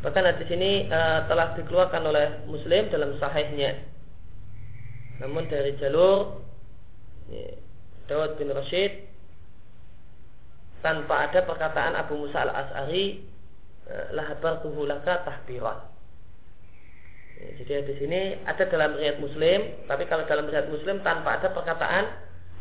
Bahkan 0.00 0.24
hadis 0.24 0.48
ini 0.48 0.86
uh, 0.88 1.26
telah 1.26 1.52
dikeluarkan 1.58 2.02
oleh 2.06 2.46
Muslim 2.46 2.88
dalam 2.88 3.18
sahihnya. 3.18 3.82
Namun 5.20 5.50
dari 5.50 5.74
jalur 5.76 6.40
Dawud 8.06 8.38
bin 8.38 8.54
Rashid 8.54 9.06
tanpa 10.80 11.26
ada 11.26 11.42
perkataan 11.42 11.98
Abu 11.98 12.14
Musa 12.26 12.46
al 12.46 12.52
Asari 12.54 13.26
eh, 13.90 14.06
lahabar 14.14 14.62
tuhulaka 14.62 15.26
tahbiran. 15.26 15.96
Ya, 17.36 17.48
jadi 17.60 17.84
di 17.84 17.94
sini 18.00 18.20
ada 18.48 18.64
dalam 18.64 18.96
riwayat 18.96 19.20
Muslim, 19.20 19.84
tapi 19.84 20.08
kalau 20.08 20.24
dalam 20.24 20.48
riwayat 20.48 20.72
Muslim 20.72 21.04
tanpa 21.04 21.36
ada 21.36 21.52
perkataan 21.52 22.04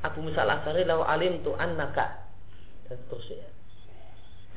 Abu 0.03 0.19
Musa 0.19 0.43
al-Asari 0.43 0.83
lau 0.83 1.01
alim 1.01 1.39
tu 1.41 1.55
annaka 1.55 2.27
dan 2.85 2.99
seterusnya. 3.07 3.47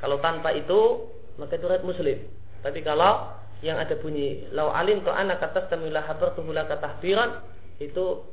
Kalau 0.02 0.18
tanpa 0.18 0.50
itu 0.52 1.06
maka 1.38 1.54
itu 1.54 1.66
riwayat 1.70 1.86
Muslim. 1.86 2.18
Tapi 2.66 2.82
kalau 2.82 3.30
yang 3.62 3.78
ada 3.78 3.94
bunyi 3.98 4.50
lau 4.50 4.74
alim 4.74 5.06
tu 5.06 5.10
annaka 5.14 5.54
tastamilah 5.54 6.02
habar 6.02 6.34
tuhula 6.34 6.66
tahbiran 6.66 7.46
itu 7.78 8.26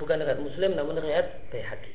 bukan 0.00 0.24
riwayat 0.24 0.40
Muslim 0.40 0.72
namun 0.72 0.96
riwayat 0.96 1.52
Baihaqi. 1.52 1.92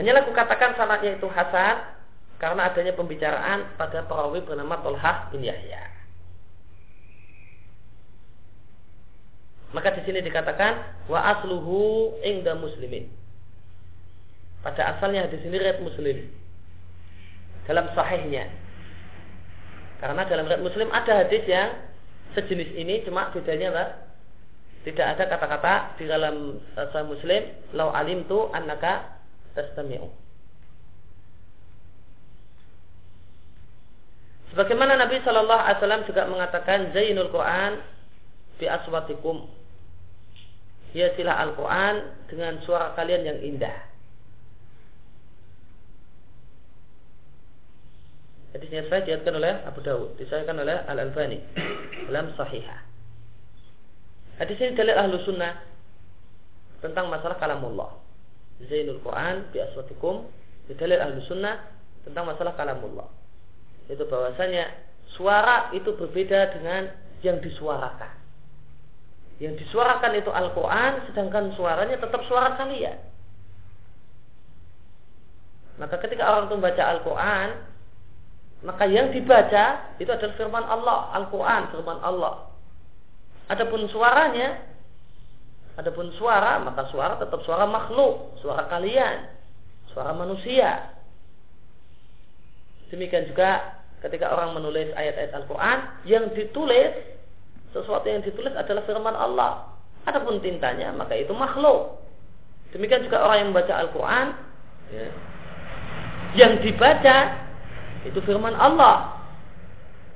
Hanyalah 0.00 0.28
kukatakan 0.28 0.76
sanadnya 0.76 1.16
itu 1.16 1.28
hasan 1.28 1.76
karena 2.36 2.68
adanya 2.68 2.92
pembicaraan 2.92 3.76
pada 3.80 4.04
perawi 4.04 4.44
bernama 4.44 4.76
Tolhah 4.84 5.32
bin 5.32 5.40
Yahya. 5.44 5.88
Maka 9.72 9.92
di 9.96 10.04
sini 10.08 10.24
dikatakan 10.24 11.04
wa 11.08 11.20
asluhu 11.36 12.16
ingda 12.24 12.56
muslimin. 12.56 13.08
Pada 14.64 14.96
asalnya 14.96 15.28
di 15.28 15.36
sini 15.40 15.60
riwayat 15.60 15.84
Muslim 15.84 16.16
dalam 17.68 17.88
sahihnya. 17.92 18.48
Karena 20.00 20.24
dalam 20.28 20.48
riwayat 20.48 20.64
Muslim 20.64 20.88
ada 20.92 21.24
hadis 21.24 21.44
yang 21.48 21.72
sejenis 22.36 22.72
ini 22.76 23.00
cuma 23.04 23.32
bedanya 23.32 23.72
apa? 23.72 23.84
Tidak 24.86 25.02
ada 25.02 25.26
kata-kata 25.26 25.98
di 25.98 26.06
dalam 26.06 26.62
sahih 26.78 27.10
Muslim 27.10 27.42
lau 27.74 27.90
alim 27.90 28.22
tu 28.30 28.46
annaka 28.54 29.18
tastami'u. 29.58 30.06
Sebagaimana 34.54 34.94
Nabi 34.94 35.18
Shallallahu 35.26 35.58
Alaihi 35.58 35.78
Wasallam 35.82 36.02
juga 36.06 36.22
mengatakan 36.30 36.94
Zainul 36.94 37.34
Quran 37.34 37.82
bi 38.62 38.70
aswatikum 38.70 39.50
hiasilah 40.94 41.34
Al-Quran 41.34 41.94
dengan 42.30 42.62
suara 42.62 42.94
kalian 42.94 43.26
yang 43.26 43.38
indah. 43.42 43.76
Hadisnya 48.54 48.88
saya 48.88 49.04
diatkan 49.04 49.36
oleh 49.36 49.60
Abu 49.68 49.84
Dawud, 49.84 50.16
disahkan 50.16 50.56
oleh 50.56 50.78
Al-Albani 50.88 51.42
dalam 52.08 52.32
Sahihah. 52.38 52.95
Hadis 54.36 54.60
ini 54.60 54.76
dalil 54.76 54.92
ahlu 54.92 55.16
sunnah 55.24 55.56
tentang 56.84 57.08
masalah 57.08 57.40
kalamullah. 57.40 57.96
Zainul 58.68 59.00
Quran 59.00 59.48
bi 59.48 59.60
aswatikum 59.64 60.28
dalil 60.76 61.00
ahlu 61.00 61.24
sunnah 61.24 61.72
tentang 62.04 62.28
masalah 62.28 62.52
kalamullah. 62.52 63.08
Itu 63.88 64.04
bahwasanya 64.04 64.68
suara 65.16 65.72
itu 65.72 65.88
berbeda 65.96 66.52
dengan 66.52 66.92
yang 67.24 67.40
disuarakan. 67.40 68.16
Yang 69.36 69.68
disuarakan 69.68 70.16
itu 70.16 70.32
Al-Quran 70.32 70.92
Sedangkan 71.12 71.52
suaranya 71.52 72.00
tetap 72.00 72.24
suara 72.24 72.56
kalian 72.56 72.96
Maka 75.76 76.00
ketika 76.00 76.24
orang 76.24 76.48
itu 76.48 76.56
membaca 76.56 76.84
Al-Quran 76.88 77.48
Maka 78.64 78.84
yang 78.88 79.12
dibaca 79.12 79.92
Itu 80.00 80.08
adalah 80.08 80.34
firman 80.40 80.64
Allah 80.64 81.12
Al-Quran 81.20 81.68
firman 81.68 82.00
Allah 82.00 82.55
Adapun 83.46 83.86
suaranya 83.90 84.62
Adapun 85.78 86.10
suara 86.16 86.58
Maka 86.62 86.88
suara 86.90 87.20
tetap 87.20 87.42
suara 87.46 87.64
makhluk 87.68 88.38
Suara 88.42 88.66
kalian 88.66 89.30
Suara 89.92 90.16
manusia 90.16 90.96
Demikian 92.90 93.26
juga 93.26 93.82
ketika 94.02 94.30
orang 94.30 94.54
menulis 94.54 94.94
ayat-ayat 94.94 95.34
Al-Quran 95.34 95.78
Yang 96.06 96.24
ditulis 96.38 97.16
sesuatu 97.76 98.08
yang 98.08 98.24
ditulis 98.24 98.56
adalah 98.56 98.82
firman 98.88 99.12
Allah. 99.12 99.76
Adapun 100.08 100.40
tintanya 100.40 100.96
maka 100.96 101.12
itu 101.12 101.36
makhluk. 101.36 102.00
Demikian 102.72 103.04
juga 103.04 103.20
orang 103.26 103.36
yang 103.44 103.48
membaca 103.52 103.74
Al-Quran, 103.76 104.26
ya, 104.90 105.06
yang 106.40 106.52
dibaca 106.64 107.16
itu 108.08 108.18
firman 108.24 108.56
Allah. 108.56 109.20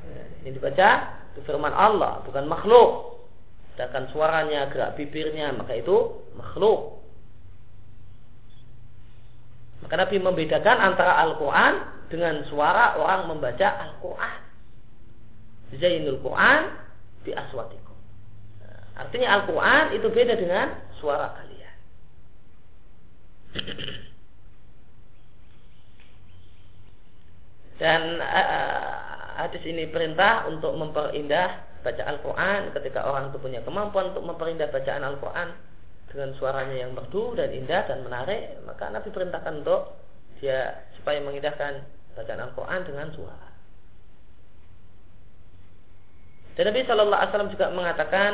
Ya, 0.06 0.22
yang 0.48 0.52
dibaca 0.56 0.88
itu 1.34 1.40
firman 1.44 1.74
Allah, 1.74 2.22
bukan 2.24 2.46
makhluk. 2.46 3.09
Sedangkan 3.80 4.12
suaranya, 4.12 4.68
gerak 4.68 4.92
bibirnya, 5.00 5.56
maka 5.56 5.72
itu 5.72 6.20
makhluk. 6.36 7.00
Maka 9.80 10.04
Nabi 10.04 10.20
membedakan 10.20 10.76
antara 10.84 11.16
Al-Quran 11.24 11.80
dengan 12.12 12.44
suara 12.52 13.00
orang 13.00 13.32
membaca 13.32 13.80
Al-Quran. 13.80 14.38
Zainul 15.80 16.20
Quran 16.20 16.76
di 17.24 17.32
aswatikum. 17.32 17.96
Artinya 19.00 19.40
Al-Quran 19.40 19.96
itu 19.96 20.12
beda 20.12 20.36
dengan 20.36 20.76
suara 21.00 21.32
kalian. 21.40 21.76
Dan 27.80 28.20
uh, 28.20 29.40
hadis 29.40 29.64
ini 29.64 29.88
perintah 29.88 30.52
untuk 30.52 30.76
memperindah 30.76 31.69
baca 31.80 32.02
Al-Quran 32.04 32.60
ketika 32.76 33.00
orang 33.04 33.32
itu 33.32 33.38
punya 33.40 33.60
kemampuan 33.64 34.12
untuk 34.12 34.24
memperindah 34.24 34.68
bacaan 34.68 35.04
Al-Quran 35.04 35.48
dengan 36.10 36.30
suaranya 36.36 36.76
yang 36.86 36.92
merdu 36.92 37.38
dan 37.38 37.54
indah 37.54 37.86
dan 37.86 38.02
menarik, 38.02 38.58
maka 38.66 38.90
Nabi 38.90 39.08
perintahkan 39.14 39.62
untuk 39.62 39.94
dia 40.42 40.88
supaya 40.98 41.22
mengindahkan 41.22 41.86
bacaan 42.18 42.40
Al-Quran 42.50 42.80
dengan 42.84 43.08
suara. 43.14 43.48
Dan 46.58 46.64
Nabi 46.66 46.82
Shallallahu 46.82 47.14
Alaihi 47.14 47.30
Wasallam 47.30 47.52
juga 47.54 47.66
mengatakan, 47.70 48.30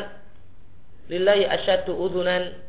lillahi 1.12 1.44
asyadu 1.46 1.92
udunan, 1.94 2.66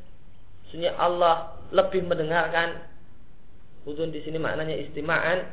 Sunya 0.68 0.92
Allah 1.00 1.56
lebih 1.72 2.04
mendengarkan. 2.04 2.84
Udun 3.88 4.12
di 4.12 4.20
sini 4.20 4.36
maknanya 4.36 4.76
istima'an. 4.76 5.48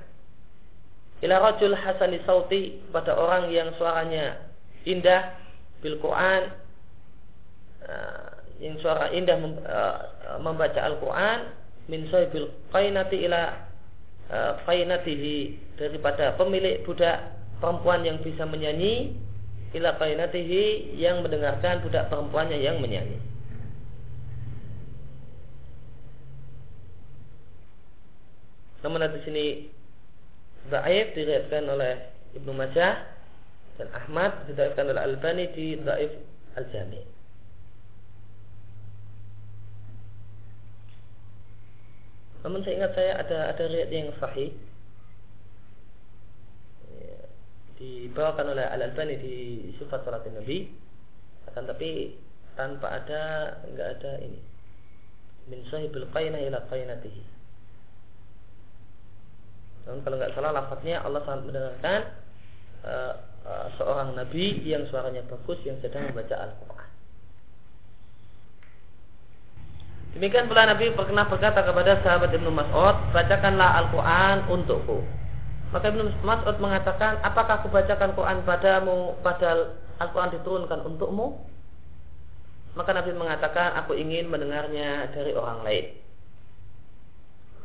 Ila 1.22 1.38
rajul 1.38 1.78
hasani 1.78 2.18
sauti 2.26 2.82
pada 2.90 3.14
orang 3.14 3.46
yang 3.54 3.70
suaranya 3.78 4.42
indah 4.84 5.36
bil 5.80 6.00
Quran 6.00 6.52
uh, 7.84 8.30
yang 8.62 8.78
suara 8.80 9.12
indah 9.12 9.36
mem, 9.36 9.60
uh, 9.64 9.98
membaca 10.40 10.80
Al-Quran 10.80 11.52
min 11.88 12.08
bil 12.08 12.48
qainati 12.72 13.28
ila 13.28 13.68
uh, 14.32 14.52
daripada 15.76 16.32
pemilik 16.40 16.80
budak 16.88 17.34
perempuan 17.60 18.04
yang 18.04 18.20
bisa 18.24 18.48
menyanyi 18.48 19.16
ila 19.74 19.98
qainatihi 19.98 20.94
yang 20.96 21.20
mendengarkan 21.20 21.82
budak 21.82 22.06
perempuannya 22.08 22.62
yang 22.62 22.78
menyanyi. 22.78 23.18
Namun 28.84 29.00
di 29.16 29.20
sini 29.24 29.44
Zaif 30.68 31.16
diriwayatkan 31.16 31.64
oleh 31.72 31.94
Ibnu 32.36 32.52
Majah 32.52 33.13
dan 33.74 33.88
Ahmad 33.90 34.46
diriwayatkan 34.46 34.86
oleh 34.86 35.02
Al-Bani 35.02 35.44
di 35.50 35.66
Zaif 35.82 36.12
Al-Jami. 36.54 37.14
Namun 42.44 42.60
saya 42.60 42.74
ingat 42.76 42.92
saya 42.92 43.12
ada 43.24 43.38
ada 43.56 43.64
riwayat 43.72 43.90
yang 43.90 44.12
sahih. 44.20 44.52
Dibawakan 47.74 48.54
oleh 48.54 48.62
Al 48.68 48.86
Albani 48.86 49.18
di 49.18 49.34
sifat 49.80 50.04
salat 50.04 50.22
Nabi. 50.28 50.68
Akan 51.50 51.66
tapi 51.66 52.14
tanpa 52.54 53.00
ada 53.02 53.22
enggak 53.66 53.98
ada 53.98 54.12
ini. 54.22 54.38
Min 55.50 55.64
sahibil 55.72 56.06
qaina 56.12 56.38
ila 56.38 56.62
qainatihi. 56.68 57.22
Dan 59.88 60.04
kalau 60.04 60.16
enggak 60.20 60.36
salah 60.36 60.52
lafadznya 60.52 61.02
Allah 61.02 61.24
sangat 61.24 61.42
mendengarkan 61.48 62.00
uh, 62.84 63.14
uh, 63.44 63.68
seorang 63.78 64.16
nabi 64.16 64.60
yang 64.64 64.88
suaranya 64.88 65.22
bagus 65.28 65.60
yang 65.62 65.78
sedang 65.84 66.10
membaca 66.10 66.34
Al-Qur'an. 66.36 66.90
Demikian 70.14 70.46
pula 70.46 70.70
Nabi 70.70 70.94
pernah 70.94 71.26
berkata 71.26 71.66
kepada 71.66 71.98
sahabat 72.06 72.30
Ibnu 72.30 72.46
Mas'ud, 72.54 72.96
bacakanlah 73.10 73.82
Al-Quran 73.82 74.36
untukku. 74.46 75.02
Maka 75.74 75.90
Ibnu 75.90 76.06
Mas'ud 76.22 76.54
mengatakan, 76.62 77.18
apakah 77.26 77.58
aku 77.58 77.66
bacakan 77.74 78.14
Quran 78.14 78.46
padamu 78.46 79.18
padahal 79.26 79.74
Al-Quran 79.98 80.30
diturunkan 80.38 80.86
untukmu? 80.86 81.34
Maka 82.78 82.94
Nabi 82.94 83.10
mengatakan, 83.10 83.74
aku 83.74 83.98
ingin 83.98 84.30
mendengarnya 84.30 85.10
dari 85.10 85.34
orang 85.34 85.66
lain. 85.66 85.98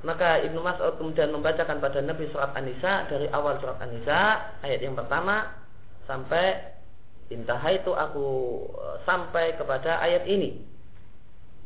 Maka 0.01 0.41
Ibnu 0.41 0.57
Mas'ud 0.65 0.97
kemudian 0.97 1.29
membacakan 1.29 1.77
pada 1.77 2.01
Nabi 2.01 2.33
surat 2.33 2.49
An-Nisa 2.57 3.13
dari 3.13 3.29
awal 3.29 3.61
surat 3.61 3.77
An-Nisa 3.77 4.41
ayat 4.65 4.81
yang 4.81 4.97
pertama 4.97 5.53
sampai 6.09 6.73
intahai 7.29 7.85
itu 7.85 7.93
aku 7.93 8.27
e, 8.73 8.85
sampai 9.05 9.53
kepada 9.53 10.01
ayat 10.01 10.25
ini 10.25 10.57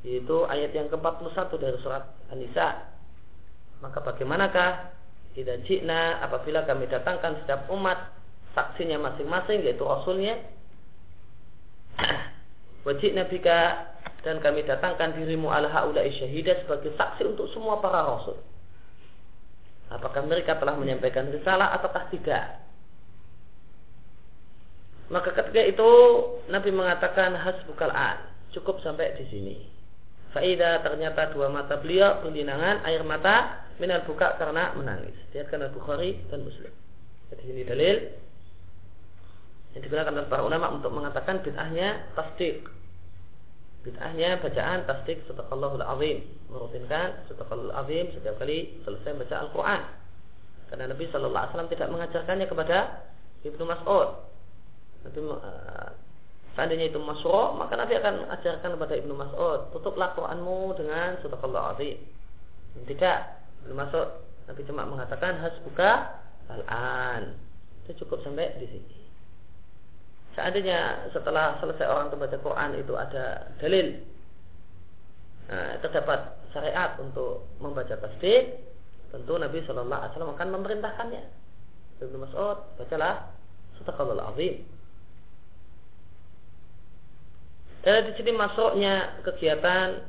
yaitu 0.04 0.44
ayat 0.52 0.76
yang 0.76 0.92
ke-41 0.92 1.48
dari 1.64 1.80
surat 1.80 2.04
An-Nisa. 2.28 2.92
Maka 3.80 4.04
bagaimanakah 4.04 4.92
tidak 5.32 5.64
jina 5.64 6.20
apabila 6.20 6.68
kami 6.68 6.92
datangkan 6.92 7.40
setiap 7.40 7.72
umat 7.72 8.12
saksinya 8.52 9.00
masing-masing 9.00 9.64
yaitu 9.64 9.82
rasulnya 9.88 10.44
wajib 12.86 13.16
nabika 13.16 13.90
dan 14.28 14.44
kami 14.44 14.68
datangkan 14.68 15.16
dirimu 15.16 15.52
ala 15.52 15.72
haula'i 15.72 16.12
syahidah 16.16 16.64
sebagai 16.68 16.92
saksi 17.00 17.24
untuk 17.28 17.48
semua 17.56 17.80
para 17.80 18.04
rasul. 18.04 18.40
Apakah 19.92 20.24
mereka 20.28 20.60
telah 20.60 20.76
menyampaikan 20.80 21.28
risalah 21.32 21.76
ataukah 21.76 22.08
tidak? 22.12 22.63
Maka 25.12 25.36
ketika 25.36 25.62
itu 25.64 25.90
Nabi 26.48 26.70
mengatakan 26.72 27.36
hasbukal 27.36 27.92
an, 27.92 28.24
cukup 28.56 28.80
sampai 28.80 29.18
di 29.20 29.26
sini. 29.28 29.56
Faida 30.32 30.82
ternyata 30.82 31.30
dua 31.36 31.52
mata 31.52 31.78
beliau 31.78 32.24
berlinangan 32.26 32.82
air 32.90 33.06
mata 33.06 33.68
minal 33.78 34.02
buka 34.08 34.34
karena 34.42 34.74
menangis. 34.74 35.14
Lihat 35.36 35.50
karena 35.54 35.70
Bukhari 35.70 36.18
dan 36.34 36.42
Muslim. 36.42 36.74
Jadi 37.30 37.44
ini 37.54 37.62
dalil 37.66 37.98
yang 39.74 39.82
digunakan 39.82 40.14
oleh 40.14 40.30
para 40.30 40.42
ulama 40.46 40.74
untuk 40.74 40.94
mengatakan 40.94 41.42
bid'ahnya 41.42 42.14
tasdik. 42.14 42.66
Bid'ahnya 43.86 44.42
bacaan 44.42 44.86
tasdik 44.90 45.22
sadaqallahul 45.30 45.86
azim. 45.86 46.26
Merutinkan 46.50 47.26
sadaqallahul 47.30 47.74
azim 47.86 48.10
setiap 48.18 48.38
kali 48.42 48.82
selesai 48.86 49.14
baca 49.18 49.36
Al-Quran. 49.46 49.82
Karena 50.74 50.86
Nabi 50.90 51.06
Shallallahu 51.14 51.38
Alaihi 51.38 51.54
Wasallam 51.54 51.74
tidak 51.74 51.90
mengajarkannya 51.94 52.48
kepada 52.50 52.78
Ibnu 53.46 53.64
Mas'ud 53.70 54.10
Nabi 55.04 55.20
uh, 55.20 55.90
seandainya 56.56 56.94
itu 56.94 57.00
masro 57.02 57.58
maka 57.60 57.76
Nabi 57.76 58.00
akan 58.00 58.30
ajarkan 58.40 58.70
kepada 58.80 58.94
Ibnu 58.96 59.14
Mas'ud 59.14 59.60
tutuplah 59.76 60.16
Quranmu 60.16 60.74
dengan 60.80 61.20
sadaqallahu 61.20 61.76
azim. 61.76 61.98
Tidak 62.88 63.18
Ibnu 63.68 63.76
Mas'ud 63.76 64.10
Nabi 64.48 64.62
cuma 64.68 64.88
mengatakan 64.88 65.40
hasbuka 65.40 66.20
al-an. 66.52 67.36
Itu 67.84 68.06
cukup 68.06 68.24
sampai 68.24 68.56
di 68.60 68.68
sini. 68.68 68.96
Seandainya 70.34 71.12
setelah 71.14 71.62
selesai 71.62 71.86
orang 71.86 72.10
membaca 72.10 72.38
Quran 72.42 72.70
itu 72.80 72.94
ada 72.98 73.54
dalil 73.62 74.02
nah, 75.46 75.78
terdapat 75.78 76.42
syariat 76.50 76.98
untuk 76.98 77.46
membaca 77.62 77.94
tasbih 77.94 78.50
tentu 79.14 79.38
Nabi 79.38 79.62
Shallallahu 79.62 79.94
Alaihi 79.94 80.12
Wasallam 80.18 80.34
akan 80.34 80.48
memerintahkannya. 80.58 81.24
Ibnu 82.02 82.18
Mas'ud 82.18 82.58
bacalah 82.82 83.30
sadaqallahu 83.78 84.34
azim 84.36 84.73
Dan 87.84 88.08
di 88.08 88.14
sini 88.16 88.32
masuknya 88.32 89.20
kegiatan 89.28 90.00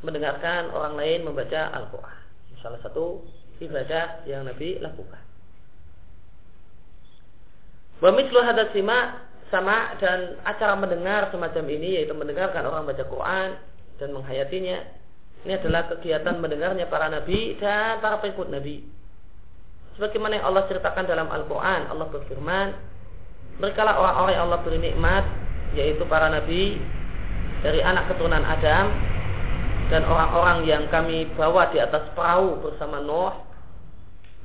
mendengarkan 0.00 0.72
orang 0.72 0.96
lain 0.96 1.28
membaca 1.28 1.68
Al-Quran. 1.76 2.18
Salah 2.64 2.80
satu 2.80 3.24
ibadah 3.60 4.24
yang 4.24 4.48
Nabi 4.48 4.80
lakukan. 4.80 5.20
Wamislu 8.00 8.40
hadat 8.40 8.72
sima 8.72 9.28
sama 9.52 9.92
dan 10.00 10.40
acara 10.48 10.72
mendengar 10.80 11.28
semacam 11.28 11.64
ini 11.68 12.00
yaitu 12.00 12.16
mendengarkan 12.16 12.64
orang 12.64 12.88
baca 12.88 13.04
Quran 13.04 13.60
dan 14.00 14.08
menghayatinya 14.16 14.78
ini 15.44 15.52
adalah 15.56 15.88
kegiatan 15.88 16.36
mendengarnya 16.36 16.84
para 16.88 17.08
nabi 17.08 17.56
dan 17.60 18.00
para 18.04 18.20
pengikut 18.20 18.52
nabi. 18.52 18.84
Sebagaimana 19.96 20.40
yang 20.40 20.46
Allah 20.52 20.64
ceritakan 20.68 21.04
dalam 21.08 21.28
Al-Quran, 21.28 21.92
Allah 21.92 22.06
berfirman, 22.08 22.66
mereka 23.60 23.84
lah 23.84 24.00
orang-orang 24.00 24.32
yang 24.32 24.44
Allah 24.48 24.60
beri 24.64 24.78
nikmat, 24.80 25.24
yaitu 25.76 26.04
para 26.08 26.28
nabi 26.28 26.80
dari 27.60 27.80
anak 27.84 28.08
keturunan 28.12 28.44
Adam 28.44 28.92
dan 29.92 30.02
orang-orang 30.06 30.64
yang 30.64 30.84
kami 30.88 31.28
bawa 31.36 31.68
di 31.74 31.82
atas 31.82 32.08
perahu 32.16 32.62
bersama 32.62 33.02
Nuh 33.02 33.50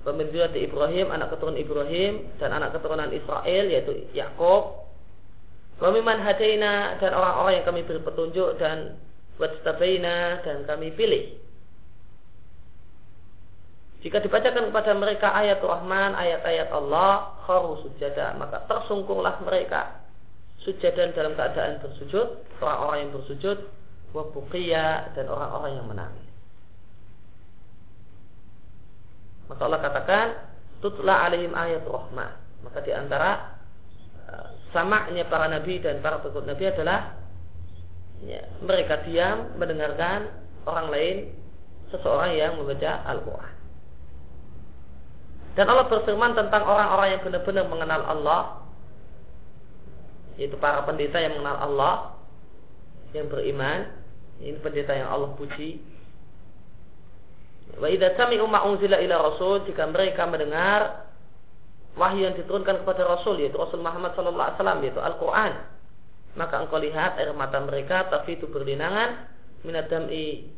pemimpin 0.06 0.54
di 0.54 0.70
Ibrahim, 0.70 1.10
anak 1.10 1.34
keturunan 1.34 1.58
Ibrahim 1.58 2.30
dan 2.38 2.54
anak 2.54 2.78
keturunan 2.78 3.10
Israel 3.10 3.66
yaitu 3.66 4.06
Yakub. 4.14 4.86
Wamiman 5.82 6.24
hadaina 6.24 6.96
dan 7.04 7.12
orang-orang 7.12 7.60
yang 7.60 7.66
kami 7.68 7.82
beri 7.84 8.00
petunjuk 8.00 8.56
dan 8.62 8.96
wajtabaina 9.42 10.46
dan 10.46 10.64
kami 10.64 10.96
pilih. 10.96 11.36
Jika 14.06 14.22
dibacakan 14.22 14.70
kepada 14.70 14.94
mereka 14.94 15.34
ayat 15.34 15.60
Rahman, 15.66 16.14
ayat-ayat 16.14 16.70
Allah, 16.70 17.36
kharu 17.50 17.82
sujada, 17.82 18.38
maka 18.38 18.62
tersungkunglah 18.70 19.42
mereka 19.42 20.05
sujadan 20.64 21.12
dalam 21.18 21.36
keadaan 21.36 21.82
bersujud, 21.84 22.28
orang-orang 22.64 22.98
yang 23.04 23.12
bersujud, 23.18 23.58
wa 24.16 24.24
dan 25.12 25.26
orang-orang 25.28 25.72
yang 25.76 25.88
menangis. 25.92 26.26
Maka 29.52 29.62
Allah 29.68 29.82
katakan, 29.84 30.28
tutla 30.80 31.28
alaihim 31.28 31.54
ayat 31.54 31.84
rahmah. 31.86 32.32
Maka 32.66 32.82
di 32.82 32.92
antara 32.96 33.60
uh, 34.26 34.48
samanya 34.74 35.28
para 35.30 35.52
nabi 35.52 35.78
dan 35.78 36.02
para 36.02 36.18
pengikut 36.24 36.50
nabi 36.50 36.66
adalah 36.66 37.14
ya, 38.26 38.42
mereka 38.66 39.06
diam 39.06 39.54
mendengarkan 39.60 40.34
orang 40.66 40.88
lain 40.90 41.16
seseorang 41.94 42.34
yang 42.34 42.58
membaca 42.58 43.06
Al-Quran. 43.06 43.54
Dan 45.56 45.72
Allah 45.72 45.88
berfirman 45.88 46.36
tentang 46.36 46.64
orang-orang 46.68 47.08
yang 47.16 47.22
benar-benar 47.24 47.66
mengenal 47.70 48.02
Allah 48.04 48.65
yaitu 50.36 50.56
para 50.60 50.84
pendeta 50.84 51.20
yang 51.20 51.40
mengenal 51.40 51.58
Allah 51.60 51.96
yang 53.16 53.32
beriman. 53.32 53.92
Ini 54.44 54.60
pendeta 54.60 54.92
yang 54.92 55.08
Allah 55.08 55.32
puji. 55.40 55.80
Wa 57.80 57.88
idza 57.88 58.16
sami'u 58.20 58.44
ma 58.48 58.68
unzila 58.68 59.00
ila 59.00 59.32
rasul 59.32 59.64
jika 59.64 59.88
mereka 59.88 60.28
mendengar 60.28 61.08
wahyu 61.96 62.28
yang 62.28 62.36
diturunkan 62.36 62.84
kepada 62.84 63.08
rasul 63.08 63.40
yaitu 63.40 63.56
Rasul 63.56 63.80
Muhammad 63.80 64.14
sallallahu 64.14 64.44
alaihi 64.44 64.58
wasallam 64.60 64.80
yaitu 64.84 65.02
Al-Qur'an 65.02 65.54
maka 66.36 66.60
engkau 66.60 66.80
lihat 66.84 67.16
air 67.16 67.32
mata 67.32 67.64
mereka 67.64 68.12
tapi 68.12 68.36
itu 68.36 68.52
berlinangan 68.52 69.32
minadami 69.64 70.52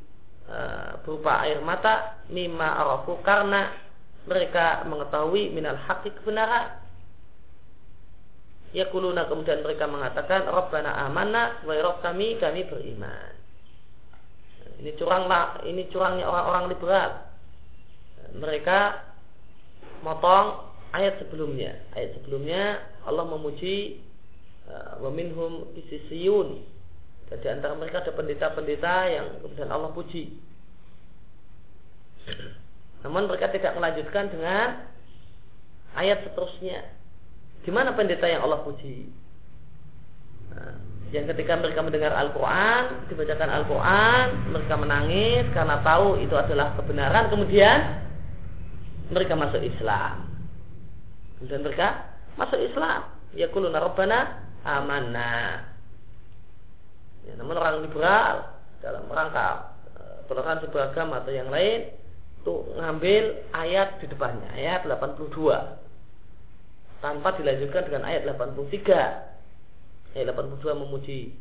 uh, 0.50 0.98
berupa 1.06 1.46
air 1.46 1.62
mata 1.62 2.26
mimma 2.34 2.82
arafu 2.82 3.22
karena 3.22 3.70
mereka 4.26 4.84
mengetahui 4.90 5.54
minal 5.54 5.78
hakik 5.78 6.18
kebenaran 6.22 6.82
Yakuluna 8.76 9.32
kemudian 9.32 9.64
mereka 9.64 9.88
mengatakan 9.88 10.44
Rabbana 10.44 10.92
amanah 11.08 11.64
wa 11.64 11.72
Rabb 11.72 12.04
kami 12.04 12.36
kami 12.36 12.68
beriman. 12.68 13.32
Ini 14.78 14.94
curanglah, 15.00 15.64
ini 15.64 15.88
curangnya 15.90 16.28
orang-orang 16.28 16.66
liberal. 16.70 17.12
Mereka 18.38 18.80
motong 20.04 20.68
ayat 20.92 21.18
sebelumnya. 21.24 21.80
Ayat 21.96 22.20
sebelumnya 22.20 22.84
Allah 23.08 23.26
memuji 23.26 24.04
uh, 24.70 25.02
wa 25.02 25.10
minhum 25.10 25.72
isisiyun. 25.74 26.62
Dan 27.32 27.38
di 27.42 27.48
antara 27.50 27.74
mereka 27.74 28.04
ada 28.04 28.14
pendeta-pendeta 28.14 28.96
yang 29.10 29.28
kemudian 29.42 29.72
Allah 29.72 29.92
puji. 29.96 30.38
Namun 33.02 33.32
mereka 33.32 33.50
tidak 33.50 33.74
melanjutkan 33.80 34.28
dengan 34.28 34.84
ayat 35.96 36.22
seterusnya 36.28 36.97
di 37.68 37.72
mana 37.76 37.92
pendeta 37.92 38.24
yang 38.24 38.48
Allah 38.48 38.64
puji? 38.64 39.12
Nah, 40.56 40.80
yang 41.12 41.28
ketika 41.36 41.60
mereka 41.60 41.84
mendengar 41.84 42.16
Al-Quran, 42.16 43.12
dibacakan 43.12 43.52
Al-Quran, 43.52 44.56
mereka 44.56 44.76
menangis 44.80 45.44
karena 45.52 45.84
tahu 45.84 46.16
itu 46.24 46.32
adalah 46.32 46.80
kebenaran. 46.80 47.28
Kemudian 47.28 48.08
mereka 49.12 49.36
masuk 49.36 49.60
Islam. 49.60 50.32
Kemudian 51.36 51.68
mereka 51.68 52.08
masuk 52.40 52.56
Islam. 52.56 53.04
Ya 53.36 53.52
kuluna 53.52 53.84
rabbana 53.84 54.48
amanah. 54.64 55.68
Ya, 57.28 57.36
namun 57.36 57.60
orang 57.60 57.84
liberal 57.84 58.48
dalam 58.80 59.12
rangka 59.12 59.76
eh, 60.00 60.18
toleransi 60.32 60.72
beragama 60.72 61.20
atau 61.20 61.36
yang 61.36 61.52
lain 61.52 61.92
itu 62.40 62.54
ngambil 62.80 63.44
ayat 63.52 64.00
di 64.00 64.08
depannya 64.08 64.48
ayat 64.56 64.88
82 64.88 65.87
tanpa 67.04 67.36
dilanjutkan 67.38 67.88
dengan 67.90 68.04
ayat 68.08 68.26
83 68.26 70.18
ayat 70.18 70.26
82 70.34 70.84
memuji 70.84 71.38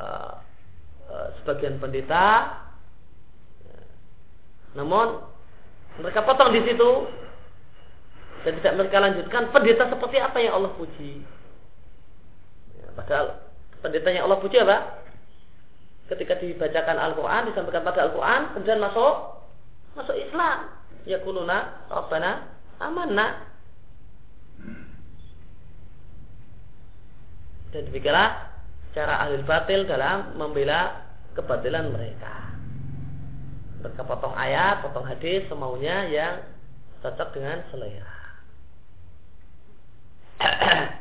uh, 0.00 0.40
uh, 1.12 1.28
sebagian 1.40 1.76
pendeta 1.76 2.64
namun 4.76 5.24
mereka 5.98 6.22
potong 6.22 6.54
di 6.54 6.62
situ 6.62 6.90
dan 8.46 8.52
tidak 8.62 8.74
mereka 8.78 9.02
lanjutkan 9.02 9.50
pendeta 9.50 9.90
seperti 9.90 10.16
apa 10.22 10.38
yang 10.38 10.62
Allah 10.62 10.72
puji. 10.78 11.26
Ya, 12.78 12.86
padahal 12.94 13.42
pendeta 13.82 14.08
yang 14.14 14.30
Allah 14.30 14.38
puji 14.38 14.62
apa? 14.62 15.02
Ketika 16.08 16.38
dibacakan 16.40 16.96
Al-Quran, 16.96 17.50
disampaikan 17.50 17.82
pada 17.84 18.08
Al-Quran, 18.08 18.40
kemudian 18.54 18.78
masuk 18.80 19.14
masuk 19.98 20.16
Islam. 20.16 20.70
Ya 21.04 21.18
kuluna, 21.20 21.88
Rabbana, 21.90 22.46
amanna. 22.78 23.47
Dan 27.72 27.88
demikianlah 27.92 28.30
cara 28.96 29.14
ahli 29.24 29.44
batil 29.44 29.84
dalam 29.84 30.36
membela 30.40 31.04
kebatilan 31.36 31.92
mereka. 31.92 32.34
Mereka 33.84 34.02
potong 34.08 34.34
ayat, 34.34 34.82
potong 34.82 35.06
hadis 35.06 35.46
semaunya 35.46 36.08
yang 36.10 36.42
cocok 37.04 37.28
dengan 37.36 37.62
selera. 37.70 38.16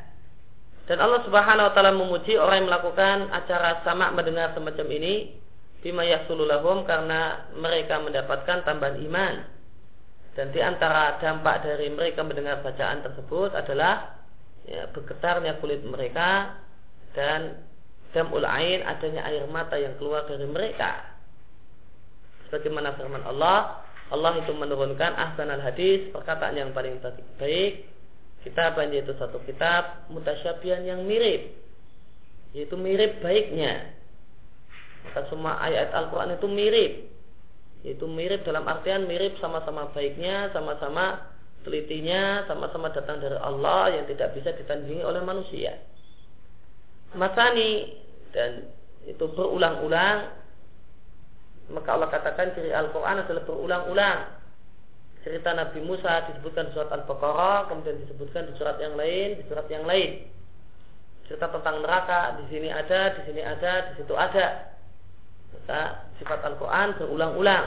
Dan 0.87 0.97
Allah 1.03 1.21
Subhanahu 1.25 1.67
wa 1.67 1.73
taala 1.73 1.91
memuji 1.91 2.37
orang 2.37 2.63
yang 2.63 2.69
melakukan 2.69 3.17
acara 3.33 3.81
sama 3.81 4.13
mendengar 4.13 4.53
semacam 4.53 4.87
ini 4.93 5.35
bima 5.81 6.05
yasululahum 6.05 6.85
karena 6.85 7.49
mereka 7.57 7.99
mendapatkan 7.99 8.63
tambahan 8.63 8.97
iman. 9.09 9.35
Dan 10.37 10.53
di 10.53 10.61
antara 10.61 11.17
dampak 11.17 11.65
dari 11.65 11.89
mereka 11.89 12.21
mendengar 12.21 12.61
bacaan 12.61 13.01
tersebut 13.01 13.57
adalah 13.57 14.16
ya, 14.67 14.91
bergetarnya 14.91 15.57
kulit 15.63 15.81
mereka 15.87 16.59
dan 17.15 17.65
damul 18.11 18.43
ain 18.43 18.83
adanya 18.83 19.25
air 19.27 19.47
mata 19.47 19.79
yang 19.79 19.95
keluar 19.97 20.27
dari 20.27 20.45
mereka. 20.45 21.17
Sebagaimana 22.47 22.95
firman 22.95 23.23
Allah, 23.27 23.83
Allah 24.07 24.39
itu 24.39 24.55
menurunkan 24.55 25.19
ahsanal 25.19 25.59
hadis, 25.59 26.07
perkataan 26.15 26.55
yang 26.55 26.71
paling 26.71 26.99
baik, 27.39 27.83
kitab 28.47 28.79
yaitu 28.79 29.11
satu 29.19 29.43
kitab 29.43 30.07
mutasyabihan 30.07 30.87
yang 30.87 31.03
mirip, 31.03 31.51
yaitu 32.55 32.79
mirip 32.79 33.19
baiknya. 33.19 33.91
Maka 35.03 35.27
semua 35.27 35.59
ayat 35.59 35.91
Al-Quran 35.91 36.39
itu 36.39 36.47
mirip, 36.47 36.91
yaitu 37.83 38.07
mirip 38.07 38.47
dalam 38.47 38.63
artian 38.63 39.03
mirip 39.03 39.35
sama-sama 39.43 39.91
baiknya, 39.91 40.51
sama-sama 40.55 41.35
telitinya, 41.67 42.47
sama-sama 42.47 42.95
datang 42.95 43.19
dari 43.19 43.35
Allah 43.35 43.91
yang 43.91 44.07
tidak 44.07 44.31
bisa 44.31 44.55
ditandingi 44.55 45.03
oleh 45.03 45.19
manusia. 45.19 45.75
Masani 47.11 47.99
dan 48.31 48.71
itu 49.07 49.23
berulang-ulang 49.35 50.37
maka 51.67 51.89
Allah 51.99 52.07
katakan 52.07 52.55
ciri 52.55 52.71
Al-Quran 52.71 53.27
adalah 53.27 53.43
berulang-ulang. 53.43 54.19
Cerita 55.27 55.51
Nabi 55.51 55.83
Musa 55.83 56.31
disebutkan 56.31 56.71
di 56.71 56.79
surat 56.79 56.87
Al-Baqarah, 56.87 57.67
kemudian 57.67 57.99
disebutkan 58.07 58.47
di 58.47 58.55
surat 58.55 58.79
yang 58.79 58.95
lain, 58.95 59.35
di 59.35 59.43
surat 59.51 59.67
yang 59.67 59.83
lain. 59.83 60.23
Cerita 61.27 61.51
tentang 61.51 61.83
neraka, 61.83 62.39
di 62.39 62.47
sini 62.47 62.71
ada, 62.71 63.11
di 63.19 63.21
sini 63.27 63.43
ada, 63.43 63.91
di 63.91 63.93
situ 63.99 64.15
ada. 64.15 64.71
Maka 65.51 66.07
sifat 66.23 66.39
Al-Quran 66.47 66.87
berulang-ulang. 67.03 67.65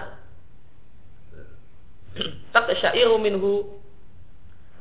Tak 2.51 2.67
syairu 2.83 3.23
minhu 3.23 3.80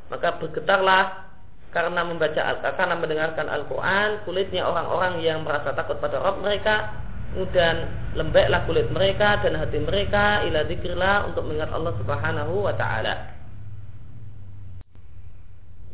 maka 0.09 0.37
bergetarlah 0.41 1.29
karena 1.69 2.01
membaca 2.01 2.41
karena 2.73 2.95
mendengarkan 2.97 3.45
Al-Quran 3.45 4.25
kulitnya 4.25 4.65
orang-orang 4.65 5.21
yang 5.21 5.45
merasa 5.45 5.69
takut 5.77 6.01
pada 6.01 6.17
Rabb 6.17 6.41
mereka 6.41 6.97
kemudian 7.33 7.85
lembeklah 8.17 8.65
kulit 8.65 8.89
mereka 8.89 9.37
dan 9.45 9.53
hati 9.53 9.77
mereka 9.77 10.41
ila 10.49 10.65
zikrillah 10.65 11.29
untuk 11.29 11.45
mengingat 11.45 11.69
Allah 11.69 11.93
Subhanahu 12.01 12.65
wa 12.65 12.73
taala. 12.73 13.37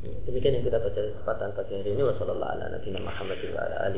Demikian 0.05 0.61
yang 0.61 0.66
kita 0.70 0.78
baca 0.78 1.01
kesempatan 1.01 1.49
pagi 1.57 1.74
hari 1.82 1.97
ini. 1.97 2.01
Wasallallahu 2.05 2.51
ala 2.55 2.66
nabiyina 2.78 3.01
Muhammad 3.01 3.41
wa 3.41 3.61
ala 3.66 3.89